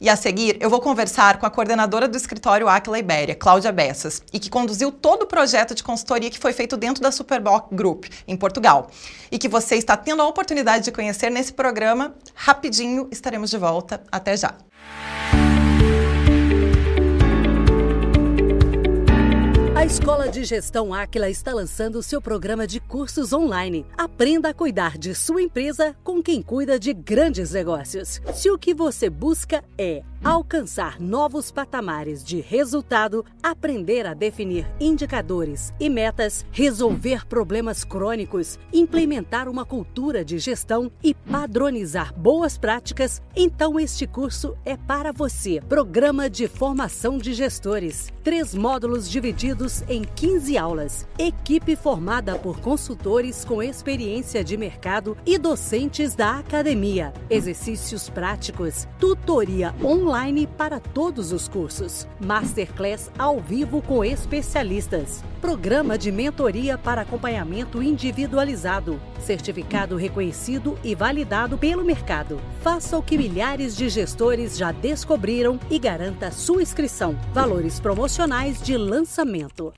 E 0.00 0.08
a 0.08 0.14
seguir, 0.14 0.56
eu 0.60 0.70
vou 0.70 0.80
conversar 0.80 1.38
com 1.38 1.46
a 1.46 1.50
coordenadora 1.50 2.06
do 2.06 2.16
escritório 2.16 2.68
Aquila 2.68 2.98
Ibéria, 2.98 3.34
Cláudia 3.34 3.72
Bessas, 3.72 4.22
e 4.32 4.38
que 4.38 4.48
conduziu 4.48 4.92
todo 4.92 5.22
o 5.22 5.26
projeto 5.26 5.74
de 5.74 5.82
consultoria 5.82 6.30
que 6.30 6.38
foi 6.38 6.52
feito 6.52 6.76
dentro 6.76 7.02
da 7.02 7.10
Superboc 7.10 7.74
Group, 7.74 8.04
em 8.26 8.36
Portugal. 8.36 8.90
E 9.30 9.38
que 9.38 9.48
você 9.48 9.74
está 9.74 9.96
tendo 9.96 10.22
a 10.22 10.28
oportunidade 10.28 10.84
de 10.84 10.92
conhecer 10.92 11.30
nesse 11.30 11.52
programa. 11.52 12.14
Rapidinho 12.34 13.08
estaremos 13.10 13.50
de 13.50 13.58
volta. 13.58 14.02
Até 14.12 14.36
já! 14.36 14.54
A 19.78 19.84
Escola 19.84 20.28
de 20.28 20.42
Gestão 20.42 20.92
Aquila 20.92 21.30
está 21.30 21.54
lançando 21.54 22.02
seu 22.02 22.20
programa 22.20 22.66
de 22.66 22.80
cursos 22.80 23.32
online. 23.32 23.86
Aprenda 23.96 24.48
a 24.48 24.52
cuidar 24.52 24.98
de 24.98 25.14
sua 25.14 25.40
empresa 25.40 25.94
com 26.02 26.20
quem 26.20 26.42
cuida 26.42 26.80
de 26.80 26.92
grandes 26.92 27.52
negócios. 27.52 28.20
Se 28.34 28.50
o 28.50 28.58
que 28.58 28.74
você 28.74 29.08
busca 29.08 29.62
é 29.78 30.02
alcançar 30.22 31.00
novos 31.00 31.50
patamares 31.50 32.24
de 32.24 32.40
resultado, 32.40 33.24
aprender 33.42 34.06
a 34.06 34.14
definir 34.14 34.66
indicadores 34.80 35.72
e 35.78 35.88
metas, 35.88 36.44
resolver 36.50 37.26
problemas 37.26 37.84
crônicos, 37.84 38.58
implementar 38.72 39.48
uma 39.48 39.64
cultura 39.64 40.24
de 40.24 40.38
gestão 40.38 40.90
e 41.02 41.14
padronizar 41.14 42.12
boas 42.14 42.58
práticas, 42.58 43.22
então 43.34 43.78
este 43.78 44.06
curso 44.06 44.56
é 44.64 44.76
para 44.76 45.12
você. 45.12 45.60
Programa 45.68 46.28
de 46.28 46.48
Formação 46.48 47.18
de 47.18 47.32
Gestores. 47.32 48.12
Três 48.22 48.54
módulos 48.54 49.08
divididos 49.10 49.82
em 49.88 50.02
15 50.02 50.58
aulas. 50.58 51.06
Equipe 51.18 51.76
formada 51.76 52.38
por 52.38 52.60
consultores 52.60 53.44
com 53.44 53.62
experiência 53.62 54.44
de 54.44 54.56
mercado 54.56 55.16
e 55.24 55.38
docentes 55.38 56.14
da 56.14 56.38
academia. 56.38 57.12
Exercícios 57.30 58.10
práticos, 58.10 58.86
tutoria 58.98 59.74
online 60.08 60.46
para 60.46 60.80
todos 60.80 61.32
os 61.32 61.46
cursos, 61.46 62.06
masterclass 62.18 63.10
ao 63.18 63.38
vivo 63.38 63.82
com 63.82 64.02
especialistas, 64.02 65.22
programa 65.40 65.98
de 65.98 66.10
mentoria 66.10 66.78
para 66.78 67.02
acompanhamento 67.02 67.82
individualizado, 67.82 68.98
certificado 69.20 69.96
reconhecido 69.96 70.78
e 70.82 70.94
validado 70.94 71.58
pelo 71.58 71.84
mercado. 71.84 72.40
Faça 72.62 72.96
o 72.96 73.02
que 73.02 73.18
milhares 73.18 73.76
de 73.76 73.88
gestores 73.88 74.56
já 74.56 74.72
descobriram 74.72 75.60
e 75.70 75.78
garanta 75.78 76.30
sua 76.30 76.62
inscrição. 76.62 77.18
Valores 77.34 77.78
promocionais 77.78 78.62
de 78.62 78.76
lançamento. 78.76 79.74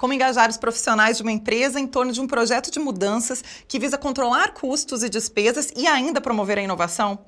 Como 0.00 0.14
engajar 0.14 0.48
os 0.48 0.56
profissionais 0.56 1.18
de 1.18 1.22
uma 1.22 1.30
empresa 1.30 1.78
em 1.78 1.86
torno 1.86 2.10
de 2.10 2.22
um 2.22 2.26
projeto 2.26 2.70
de 2.70 2.80
mudanças 2.80 3.44
que 3.68 3.78
visa 3.78 3.98
controlar 3.98 4.54
custos 4.54 5.02
e 5.02 5.10
despesas 5.10 5.70
e 5.76 5.86
ainda 5.86 6.22
promover 6.22 6.56
a 6.56 6.62
inovação? 6.62 7.18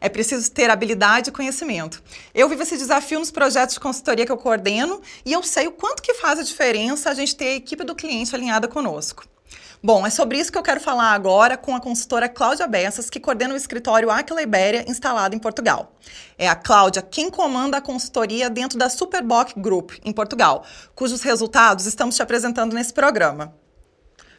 É 0.00 0.08
preciso 0.08 0.48
ter 0.52 0.70
habilidade 0.70 1.30
e 1.30 1.32
conhecimento. 1.32 2.00
Eu 2.32 2.48
vivo 2.48 2.62
esse 2.62 2.76
desafio 2.76 3.18
nos 3.18 3.32
projetos 3.32 3.74
de 3.74 3.80
consultoria 3.80 4.24
que 4.24 4.30
eu 4.30 4.36
coordeno 4.36 5.00
e 5.26 5.32
eu 5.32 5.42
sei 5.42 5.66
o 5.66 5.72
quanto 5.72 6.04
que 6.04 6.14
faz 6.14 6.38
a 6.38 6.44
diferença 6.44 7.10
a 7.10 7.14
gente 7.14 7.34
ter 7.34 7.46
a 7.46 7.56
equipe 7.56 7.82
do 7.82 7.96
cliente 7.96 8.32
alinhada 8.32 8.68
conosco. 8.68 9.24
Bom, 9.82 10.06
é 10.06 10.10
sobre 10.10 10.38
isso 10.38 10.52
que 10.52 10.58
eu 10.58 10.62
quero 10.62 10.78
falar 10.78 11.12
agora 11.12 11.56
com 11.56 11.74
a 11.74 11.80
consultora 11.80 12.28
Cláudia 12.28 12.66
Bessas, 12.66 13.08
que 13.08 13.18
coordena 13.18 13.54
o 13.54 13.56
escritório 13.56 14.10
Aquila 14.10 14.42
Ibéria 14.42 14.84
instalado 14.86 15.34
em 15.34 15.38
Portugal. 15.38 15.94
É 16.36 16.48
a 16.48 16.54
Cláudia 16.54 17.00
quem 17.00 17.30
comanda 17.30 17.78
a 17.78 17.80
consultoria 17.80 18.50
dentro 18.50 18.78
da 18.78 18.90
Superboc 18.90 19.54
Group, 19.56 19.92
em 20.04 20.12
Portugal, 20.12 20.64
cujos 20.94 21.22
resultados 21.22 21.86
estamos 21.86 22.14
te 22.14 22.22
apresentando 22.22 22.74
nesse 22.74 22.92
programa. 22.92 23.54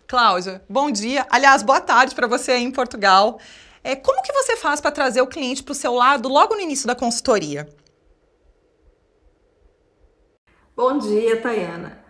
Cláudia, 0.08 0.64
bom 0.70 0.92
dia. 0.92 1.26
Aliás, 1.30 1.64
boa 1.64 1.82
tarde 1.82 2.14
para 2.14 2.28
você 2.28 2.52
aí 2.52 2.64
em 2.64 2.72
Portugal. 2.72 3.40
É, 3.84 3.96
como 3.96 4.22
que 4.22 4.32
você 4.32 4.56
faz 4.56 4.80
para 4.80 4.92
trazer 4.92 5.22
o 5.22 5.28
cliente 5.28 5.64
para 5.64 5.72
o 5.72 5.76
seu 5.76 5.94
lado 5.94 6.30
logo 6.30 6.54
no 6.54 6.62
início 6.62 6.86
da 6.86 6.94
consultoria? 6.94 7.68
Bom 10.76 11.00
dia, 11.00 11.42
Tayana. 11.42 12.01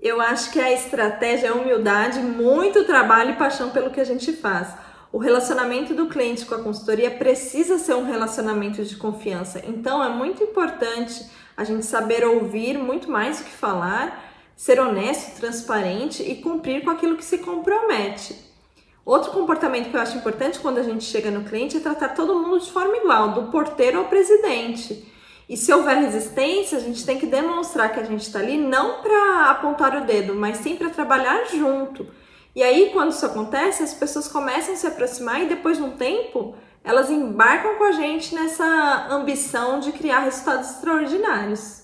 Eu 0.00 0.20
acho 0.20 0.52
que 0.52 0.60
a 0.60 0.72
estratégia 0.72 1.48
é 1.48 1.52
humildade, 1.52 2.20
muito 2.20 2.84
trabalho 2.84 3.32
e 3.32 3.36
paixão 3.36 3.70
pelo 3.70 3.90
que 3.90 4.00
a 4.00 4.04
gente 4.04 4.32
faz. 4.32 4.68
O 5.10 5.18
relacionamento 5.18 5.92
do 5.92 6.06
cliente 6.06 6.46
com 6.46 6.54
a 6.54 6.62
consultoria 6.62 7.10
precisa 7.10 7.78
ser 7.78 7.94
um 7.94 8.04
relacionamento 8.04 8.84
de 8.84 8.94
confiança. 8.94 9.60
Então 9.66 10.04
é 10.04 10.08
muito 10.08 10.42
importante 10.44 11.26
a 11.56 11.64
gente 11.64 11.84
saber 11.84 12.24
ouvir 12.24 12.78
muito 12.78 13.10
mais 13.10 13.38
do 13.38 13.44
que 13.44 13.50
falar, 13.50 14.24
ser 14.54 14.78
honesto, 14.78 15.40
transparente 15.40 16.22
e 16.22 16.36
cumprir 16.36 16.84
com 16.84 16.90
aquilo 16.90 17.16
que 17.16 17.24
se 17.24 17.38
compromete. 17.38 18.36
Outro 19.04 19.32
comportamento 19.32 19.90
que 19.90 19.96
eu 19.96 20.00
acho 20.00 20.18
importante 20.18 20.60
quando 20.60 20.78
a 20.78 20.82
gente 20.82 21.02
chega 21.02 21.30
no 21.30 21.42
cliente 21.42 21.76
é 21.76 21.80
tratar 21.80 22.10
todo 22.10 22.38
mundo 22.38 22.60
de 22.60 22.70
forma 22.70 22.96
igual, 22.98 23.32
do 23.32 23.50
porteiro 23.50 23.98
ao 23.98 24.04
presidente. 24.04 25.10
E 25.48 25.56
se 25.56 25.72
houver 25.72 25.96
resistência, 25.96 26.76
a 26.76 26.80
gente 26.80 27.06
tem 27.06 27.18
que 27.18 27.24
demonstrar 27.24 27.90
que 27.92 27.98
a 27.98 28.04
gente 28.04 28.20
está 28.20 28.38
ali 28.38 28.58
não 28.58 29.00
para 29.00 29.50
apontar 29.50 29.96
o 29.96 30.04
dedo, 30.04 30.34
mas 30.34 30.58
sim 30.58 30.76
para 30.76 30.90
trabalhar 30.90 31.46
junto. 31.46 32.06
E 32.54 32.62
aí, 32.62 32.90
quando 32.92 33.12
isso 33.12 33.24
acontece, 33.24 33.82
as 33.82 33.94
pessoas 33.94 34.28
começam 34.28 34.74
a 34.74 34.76
se 34.76 34.86
aproximar 34.86 35.42
e 35.42 35.48
depois 35.48 35.78
de 35.78 35.82
um 35.82 35.92
tempo, 35.92 36.54
elas 36.84 37.08
embarcam 37.08 37.76
com 37.76 37.84
a 37.84 37.92
gente 37.92 38.34
nessa 38.34 39.06
ambição 39.08 39.80
de 39.80 39.92
criar 39.92 40.20
resultados 40.20 40.70
extraordinários. 40.70 41.82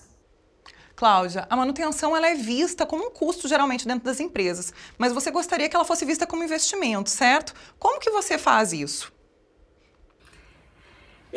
Cláudia, 0.95 1.47
a 1.49 1.55
manutenção 1.55 2.15
ela 2.15 2.27
é 2.27 2.35
vista 2.35 2.85
como 2.85 3.07
um 3.07 3.11
custo 3.11 3.47
geralmente 3.47 3.87
dentro 3.87 4.05
das 4.05 4.19
empresas, 4.19 4.73
mas 4.97 5.11
você 5.11 5.29
gostaria 5.29 5.67
que 5.67 5.75
ela 5.75 5.83
fosse 5.83 6.05
vista 6.05 6.27
como 6.27 6.43
investimento, 6.43 7.09
certo? 7.09 7.53
Como 7.77 7.99
que 7.99 8.11
você 8.11 8.37
faz 8.37 8.71
isso? 8.71 9.14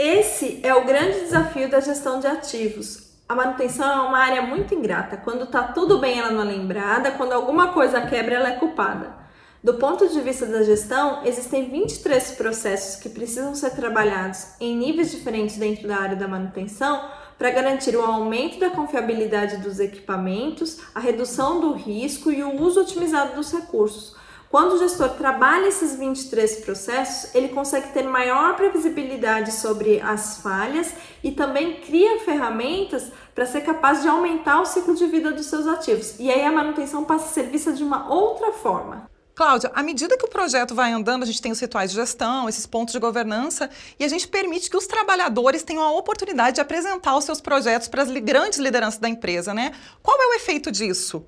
Esse 0.01 0.61
é 0.63 0.73
o 0.73 0.85
grande 0.85 1.19
desafio 1.23 1.69
da 1.69 1.81
gestão 1.81 2.21
de 2.21 2.27
ativos. 2.29 3.09
A 3.29 3.35
manutenção 3.35 3.85
é 3.85 4.09
uma 4.09 4.19
área 4.19 4.43
muito 4.43 4.73
ingrata. 4.73 5.17
Quando 5.17 5.43
está 5.43 5.65
tudo 5.65 5.99
bem, 5.99 6.21
ela 6.21 6.31
não 6.31 6.43
é 6.43 6.45
lembrada, 6.45 7.11
quando 7.11 7.33
alguma 7.33 7.73
coisa 7.73 8.01
quebra, 8.03 8.37
ela 8.37 8.51
é 8.51 8.57
culpada. 8.59 9.13
Do 9.61 9.75
ponto 9.75 10.09
de 10.09 10.21
vista 10.21 10.47
da 10.47 10.63
gestão, 10.63 11.23
existem 11.25 11.69
23 11.69 12.31
processos 12.37 12.95
que 13.03 13.09
precisam 13.09 13.57
ser 13.57 13.71
trabalhados 13.71 14.51
em 14.61 14.77
níveis 14.77 15.11
diferentes 15.11 15.57
dentro 15.57 15.89
da 15.89 15.97
área 15.97 16.15
da 16.15 16.29
manutenção 16.29 17.11
para 17.37 17.51
garantir 17.51 17.97
o 17.97 18.03
aumento 18.03 18.61
da 18.61 18.71
confiabilidade 18.71 19.57
dos 19.57 19.81
equipamentos, 19.81 20.79
a 20.95 21.01
redução 21.01 21.61
do 21.61 21.73
risco 21.73 22.31
e 22.31 22.45
o 22.45 22.63
uso 22.63 22.83
otimizado 22.83 23.35
dos 23.35 23.53
recursos, 23.53 24.15
quando 24.51 24.73
o 24.73 24.79
gestor 24.79 25.11
trabalha 25.11 25.69
esses 25.69 25.95
23 25.95 26.57
processos, 26.65 27.35
ele 27.35 27.49
consegue 27.49 27.93
ter 27.93 28.05
maior 28.05 28.57
previsibilidade 28.57 29.53
sobre 29.53 30.01
as 30.01 30.39
falhas 30.39 30.93
e 31.23 31.33
também 31.33 31.81
cria 31.81 32.21
ferramentas 32.21 33.13
para 33.35 33.45
ser 33.45 33.61
capaz 33.61 34.01
de 34.01 34.09
aumentar 34.09 34.61
o 34.63 34.65
ciclo 34.65 34.95
de 34.95 35.07
vida 35.07 35.33
dos 35.33 35.47
seus 35.47 35.67
ativos. 35.67 36.15
E 36.19 36.31
aí 36.31 36.43
a 36.43 36.51
manutenção 36.51 37.05
passa 37.05 37.27
a 37.27 37.29
ser 37.29 37.45
vista 37.45 37.73
de 37.73 37.85
uma 37.85 38.11
outra 38.11 38.53
forma. 38.53 39.09
Cláudia, 39.35 39.71
à 39.73 39.83
medida 39.85 40.17
que 40.17 40.25
o 40.25 40.29
projeto 40.29 40.75
vai 40.75 40.93
andando, 40.93 41.23
a 41.23 41.27
gente 41.27 41.41
tem 41.41 41.53
os 41.53 41.61
rituais 41.61 41.91
de 41.91 41.97
gestão, 41.97 42.49
esses 42.49 42.67
pontos 42.67 42.93
de 42.93 42.99
governança, 42.99 43.71
e 43.97 44.05
a 44.05 44.09
gente 44.09 44.27
permite 44.27 44.69
que 44.69 44.77
os 44.77 44.87
trabalhadores 44.87 45.63
tenham 45.63 45.85
a 45.85 45.93
oportunidade 45.93 46.57
de 46.57 46.61
apresentar 46.61 47.17
os 47.17 47.25
seus 47.25 47.41
projetos 47.41 47.87
para 47.87 48.03
as 48.03 48.11
grandes 48.11 48.59
lideranças 48.59 48.99
da 48.99 49.09
empresa, 49.09 49.55
né? 49.55 49.73
Qual 50.03 50.21
é 50.21 50.27
o 50.27 50.35
efeito 50.35 50.73
disso? 50.73 51.25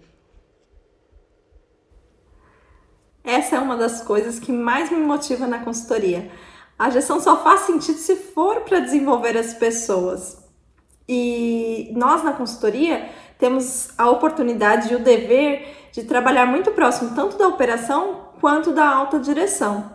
Essa 3.30 3.54
é 3.54 3.58
uma 3.60 3.76
das 3.76 4.02
coisas 4.02 4.40
que 4.40 4.50
mais 4.50 4.90
me 4.90 4.98
motiva 4.98 5.46
na 5.46 5.60
consultoria. 5.60 6.32
A 6.76 6.90
gestão 6.90 7.20
só 7.20 7.36
faz 7.44 7.60
sentido 7.60 7.96
se 7.96 8.16
for 8.16 8.62
para 8.62 8.80
desenvolver 8.80 9.36
as 9.36 9.54
pessoas. 9.54 10.36
E 11.08 11.92
nós 11.94 12.24
na 12.24 12.32
consultoria 12.32 13.08
temos 13.38 13.90
a 13.96 14.10
oportunidade 14.10 14.92
e 14.92 14.96
o 14.96 14.98
dever 14.98 15.64
de 15.92 16.02
trabalhar 16.02 16.44
muito 16.44 16.72
próximo 16.72 17.14
tanto 17.14 17.38
da 17.38 17.46
operação 17.46 18.30
quanto 18.40 18.72
da 18.72 18.88
alta 18.88 19.20
direção. 19.20 19.88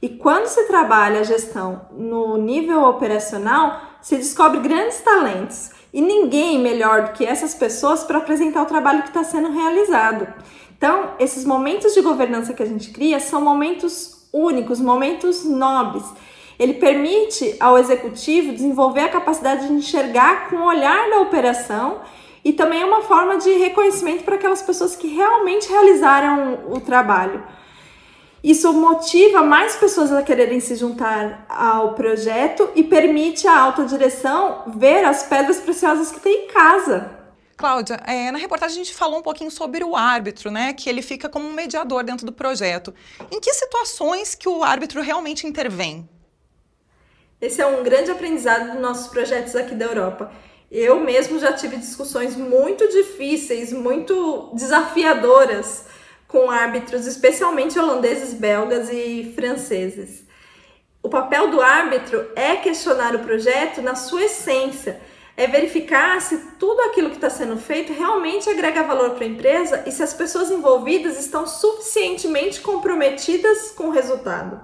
E 0.00 0.08
quando 0.08 0.46
se 0.46 0.68
trabalha 0.68 1.18
a 1.18 1.24
gestão 1.24 1.88
no 1.90 2.36
nível 2.36 2.84
operacional, 2.84 3.80
se 4.00 4.14
descobre 4.14 4.60
grandes 4.60 5.00
talentos 5.00 5.70
e 5.92 6.00
ninguém 6.00 6.60
melhor 6.60 7.06
do 7.06 7.12
que 7.14 7.24
essas 7.24 7.52
pessoas 7.52 8.04
para 8.04 8.18
apresentar 8.18 8.62
o 8.62 8.66
trabalho 8.66 9.02
que 9.02 9.08
está 9.08 9.24
sendo 9.24 9.50
realizado. 9.50 10.28
Então, 10.76 11.12
esses 11.18 11.44
momentos 11.44 11.94
de 11.94 12.02
governança 12.02 12.52
que 12.52 12.62
a 12.62 12.66
gente 12.66 12.90
cria 12.90 13.18
são 13.18 13.40
momentos 13.40 14.28
únicos, 14.32 14.80
momentos 14.80 15.44
nobres. 15.44 16.04
Ele 16.58 16.74
permite 16.74 17.56
ao 17.58 17.78
executivo 17.78 18.52
desenvolver 18.52 19.00
a 19.00 19.08
capacidade 19.08 19.66
de 19.66 19.72
enxergar 19.72 20.48
com 20.48 20.56
o 20.56 20.66
olhar 20.66 21.10
da 21.10 21.20
operação 21.20 22.00
e 22.44 22.52
também 22.52 22.82
é 22.82 22.86
uma 22.86 23.02
forma 23.02 23.38
de 23.38 23.50
reconhecimento 23.52 24.24
para 24.24 24.36
aquelas 24.36 24.62
pessoas 24.62 24.94
que 24.94 25.08
realmente 25.08 25.68
realizaram 25.68 26.60
o 26.68 26.80
trabalho. 26.80 27.42
Isso 28.42 28.72
motiva 28.72 29.42
mais 29.42 29.74
pessoas 29.74 30.12
a 30.12 30.22
quererem 30.22 30.60
se 30.60 30.76
juntar 30.76 31.44
ao 31.48 31.94
projeto 31.94 32.68
e 32.74 32.84
permite 32.84 33.48
à 33.48 33.58
alta 33.58 33.84
direção 33.84 34.62
ver 34.76 35.04
as 35.04 35.24
pedras 35.24 35.58
preciosas 35.58 36.12
que 36.12 36.20
tem 36.20 36.44
em 36.44 36.46
casa. 36.46 37.25
Cláudia, 37.56 37.98
é, 38.06 38.30
na 38.30 38.38
reportagem 38.38 38.80
a 38.80 38.84
gente 38.84 38.94
falou 38.94 39.20
um 39.20 39.22
pouquinho 39.22 39.50
sobre 39.50 39.82
o 39.82 39.96
árbitro, 39.96 40.50
né? 40.50 40.74
Que 40.74 40.90
ele 40.90 41.00
fica 41.00 41.28
como 41.28 41.48
um 41.48 41.52
mediador 41.52 42.04
dentro 42.04 42.26
do 42.26 42.32
projeto. 42.32 42.94
Em 43.30 43.40
que 43.40 43.52
situações 43.54 44.34
que 44.34 44.48
o 44.48 44.62
árbitro 44.62 45.00
realmente 45.00 45.46
intervém? 45.46 46.06
Esse 47.40 47.62
é 47.62 47.66
um 47.66 47.82
grande 47.82 48.10
aprendizado 48.10 48.72
dos 48.72 48.80
nossos 48.80 49.06
projetos 49.08 49.56
aqui 49.56 49.74
da 49.74 49.86
Europa. 49.86 50.30
Eu 50.70 51.00
mesmo 51.00 51.38
já 51.38 51.52
tive 51.52 51.76
discussões 51.76 52.36
muito 52.36 52.86
difíceis, 52.88 53.72
muito 53.72 54.50
desafiadoras 54.52 55.86
com 56.28 56.50
árbitros, 56.50 57.06
especialmente 57.06 57.78
holandeses, 57.78 58.34
belgas 58.34 58.90
e 58.90 59.32
franceses. 59.34 60.24
O 61.02 61.08
papel 61.08 61.50
do 61.50 61.60
árbitro 61.60 62.30
é 62.34 62.56
questionar 62.56 63.14
o 63.14 63.20
projeto 63.20 63.80
na 63.80 63.94
sua 63.94 64.24
essência 64.24 65.00
é 65.36 65.46
verificar 65.46 66.20
se 66.20 66.38
tudo 66.58 66.80
aquilo 66.82 67.10
que 67.10 67.16
está 67.16 67.28
sendo 67.28 67.56
feito 67.56 67.92
realmente 67.92 68.48
agrega 68.48 68.82
valor 68.82 69.10
para 69.10 69.24
a 69.24 69.28
empresa 69.28 69.84
e 69.86 69.92
se 69.92 70.02
as 70.02 70.14
pessoas 70.14 70.50
envolvidas 70.50 71.18
estão 71.18 71.46
suficientemente 71.46 72.60
comprometidas 72.60 73.70
com 73.72 73.88
o 73.88 73.92
resultado. 73.92 74.60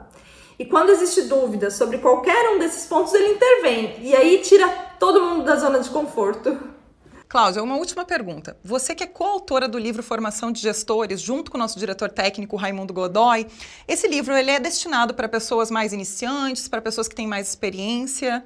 E 0.59 0.65
quando 0.65 0.91
existe 0.91 1.23
dúvida 1.23 1.71
sobre 1.71 1.99
qualquer 1.99 2.55
um 2.55 2.59
desses 2.59 2.87
pontos, 2.87 3.13
ele 3.13 3.35
intervém 3.35 3.97
e 4.01 4.15
aí 4.15 4.39
tira 4.39 4.69
todo 4.99 5.23
mundo 5.23 5.45
da 5.45 5.57
zona 5.57 5.81
de 5.81 5.91
conforto. 5.91 6.59
Cláudia, 7.29 7.63
uma 7.63 7.77
última 7.77 8.05
pergunta. 8.05 8.59
Você 8.63 8.95
que 8.95 9.03
é 9.03 9.07
coautora 9.07 9.67
do 9.67 9.79
livro 9.79 10.03
Formação 10.03 10.53
de 10.53 10.61
Gestores, 10.61 11.19
junto 11.19 11.51
com 11.51 11.57
o 11.57 11.61
nosso 11.61 11.79
diretor 11.79 12.11
técnico 12.11 12.57
Raimundo 12.57 12.93
Godoy, 12.93 13.47
esse 13.89 14.07
livro 14.07 14.37
ele 14.37 14.51
é 14.51 14.61
destinado 14.61 15.15
para 15.15 15.27
pessoas 15.27 15.71
mais 15.71 15.95
iniciantes, 15.95 16.69
para 16.69 16.83
pessoas 16.83 17.09
que 17.09 17.15
têm 17.15 17.27
mais 17.27 17.49
experiência. 17.49 18.45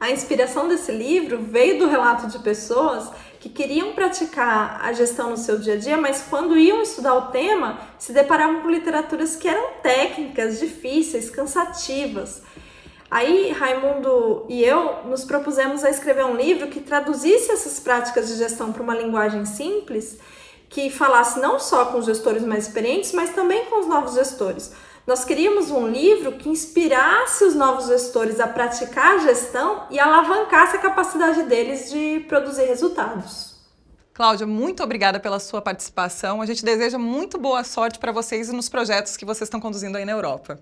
A 0.00 0.10
inspiração 0.10 0.66
desse 0.66 0.90
livro 0.90 1.42
veio 1.42 1.78
do 1.78 1.86
relato 1.86 2.26
de 2.26 2.38
pessoas 2.38 3.10
que 3.38 3.50
queriam 3.50 3.92
praticar 3.92 4.80
a 4.82 4.94
gestão 4.94 5.28
no 5.28 5.36
seu 5.36 5.58
dia 5.58 5.74
a 5.74 5.76
dia, 5.76 5.98
mas 5.98 6.24
quando 6.28 6.56
iam 6.56 6.80
estudar 6.80 7.14
o 7.14 7.26
tema, 7.30 7.78
se 7.98 8.10
deparavam 8.10 8.62
com 8.62 8.70
literaturas 8.70 9.36
que 9.36 9.46
eram 9.46 9.74
técnicas, 9.82 10.58
difíceis, 10.58 11.28
cansativas. 11.28 12.40
Aí 13.10 13.52
Raimundo 13.52 14.46
e 14.48 14.64
eu 14.64 15.04
nos 15.04 15.22
propusemos 15.22 15.84
a 15.84 15.90
escrever 15.90 16.24
um 16.24 16.34
livro 16.34 16.68
que 16.68 16.80
traduzisse 16.80 17.52
essas 17.52 17.78
práticas 17.78 18.28
de 18.28 18.36
gestão 18.36 18.72
para 18.72 18.82
uma 18.82 18.94
linguagem 18.94 19.44
simples, 19.44 20.16
que 20.70 20.88
falasse 20.88 21.38
não 21.38 21.58
só 21.58 21.86
com 21.86 21.98
os 21.98 22.06
gestores 22.06 22.42
mais 22.42 22.66
experientes, 22.66 23.12
mas 23.12 23.34
também 23.34 23.66
com 23.66 23.80
os 23.80 23.86
novos 23.86 24.14
gestores. 24.14 24.72
Nós 25.10 25.24
queríamos 25.24 25.72
um 25.72 25.88
livro 25.88 26.30
que 26.38 26.48
inspirasse 26.48 27.42
os 27.42 27.56
novos 27.56 27.88
gestores 27.88 28.38
a 28.38 28.46
praticar 28.46 29.16
a 29.16 29.18
gestão 29.18 29.88
e 29.90 29.98
alavancasse 29.98 30.76
a 30.76 30.78
capacidade 30.78 31.42
deles 31.42 31.90
de 31.90 32.20
produzir 32.28 32.66
resultados. 32.66 33.56
Cláudia, 34.14 34.46
muito 34.46 34.84
obrigada 34.84 35.18
pela 35.18 35.40
sua 35.40 35.60
participação. 35.60 36.40
A 36.40 36.46
gente 36.46 36.64
deseja 36.64 36.96
muito 36.96 37.38
boa 37.38 37.64
sorte 37.64 37.98
para 37.98 38.12
vocês 38.12 38.50
e 38.50 38.52
nos 38.52 38.68
projetos 38.68 39.16
que 39.16 39.24
vocês 39.24 39.48
estão 39.48 39.58
conduzindo 39.58 39.98
aí 39.98 40.04
na 40.04 40.12
Europa. 40.12 40.60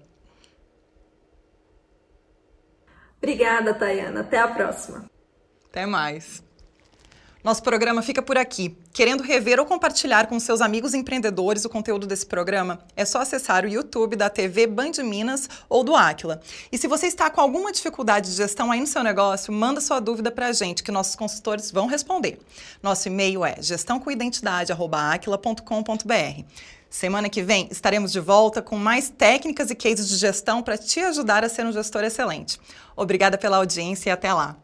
Obrigada, 3.18 3.74
Tayana. 3.74 4.22
Até 4.22 4.38
a 4.38 4.48
próxima. 4.48 5.04
Até 5.68 5.84
mais. 5.84 6.42
Nosso 7.42 7.62
programa 7.62 8.02
fica 8.02 8.20
por 8.20 8.36
aqui. 8.36 8.76
Querendo 8.92 9.22
rever 9.22 9.58
ou 9.60 9.66
compartilhar 9.66 10.26
com 10.26 10.40
seus 10.40 10.60
amigos 10.60 10.92
empreendedores 10.92 11.64
o 11.64 11.68
conteúdo 11.68 12.04
desse 12.06 12.26
programa, 12.26 12.80
é 12.96 13.04
só 13.04 13.20
acessar 13.20 13.64
o 13.64 13.68
YouTube 13.68 14.16
da 14.16 14.28
TV 14.28 14.66
Band 14.66 14.94
Minas 15.04 15.48
ou 15.68 15.84
do 15.84 15.94
Aquila. 15.94 16.40
E 16.72 16.76
se 16.76 16.88
você 16.88 17.06
está 17.06 17.30
com 17.30 17.40
alguma 17.40 17.70
dificuldade 17.70 18.28
de 18.30 18.36
gestão 18.36 18.72
aí 18.72 18.80
no 18.80 18.88
seu 18.88 19.04
negócio, 19.04 19.52
manda 19.52 19.80
sua 19.80 20.00
dúvida 20.00 20.32
para 20.32 20.48
a 20.48 20.52
gente, 20.52 20.82
que 20.82 20.90
nossos 20.90 21.14
consultores 21.14 21.70
vão 21.70 21.86
responder. 21.86 22.40
Nosso 22.82 23.06
e-mail 23.06 23.44
é 23.44 23.54
gestãocoidentidade.aquila.com.br. 23.60 26.42
Semana 26.90 27.28
que 27.28 27.42
vem 27.42 27.68
estaremos 27.70 28.10
de 28.10 28.18
volta 28.18 28.62
com 28.62 28.76
mais 28.76 29.10
técnicas 29.10 29.70
e 29.70 29.74
cases 29.74 30.08
de 30.08 30.16
gestão 30.16 30.62
para 30.62 30.76
te 30.76 30.98
ajudar 31.00 31.44
a 31.44 31.48
ser 31.48 31.64
um 31.64 31.72
gestor 31.72 32.02
excelente. 32.02 32.58
Obrigada 32.96 33.38
pela 33.38 33.58
audiência 33.58 34.10
e 34.10 34.12
até 34.12 34.32
lá. 34.32 34.56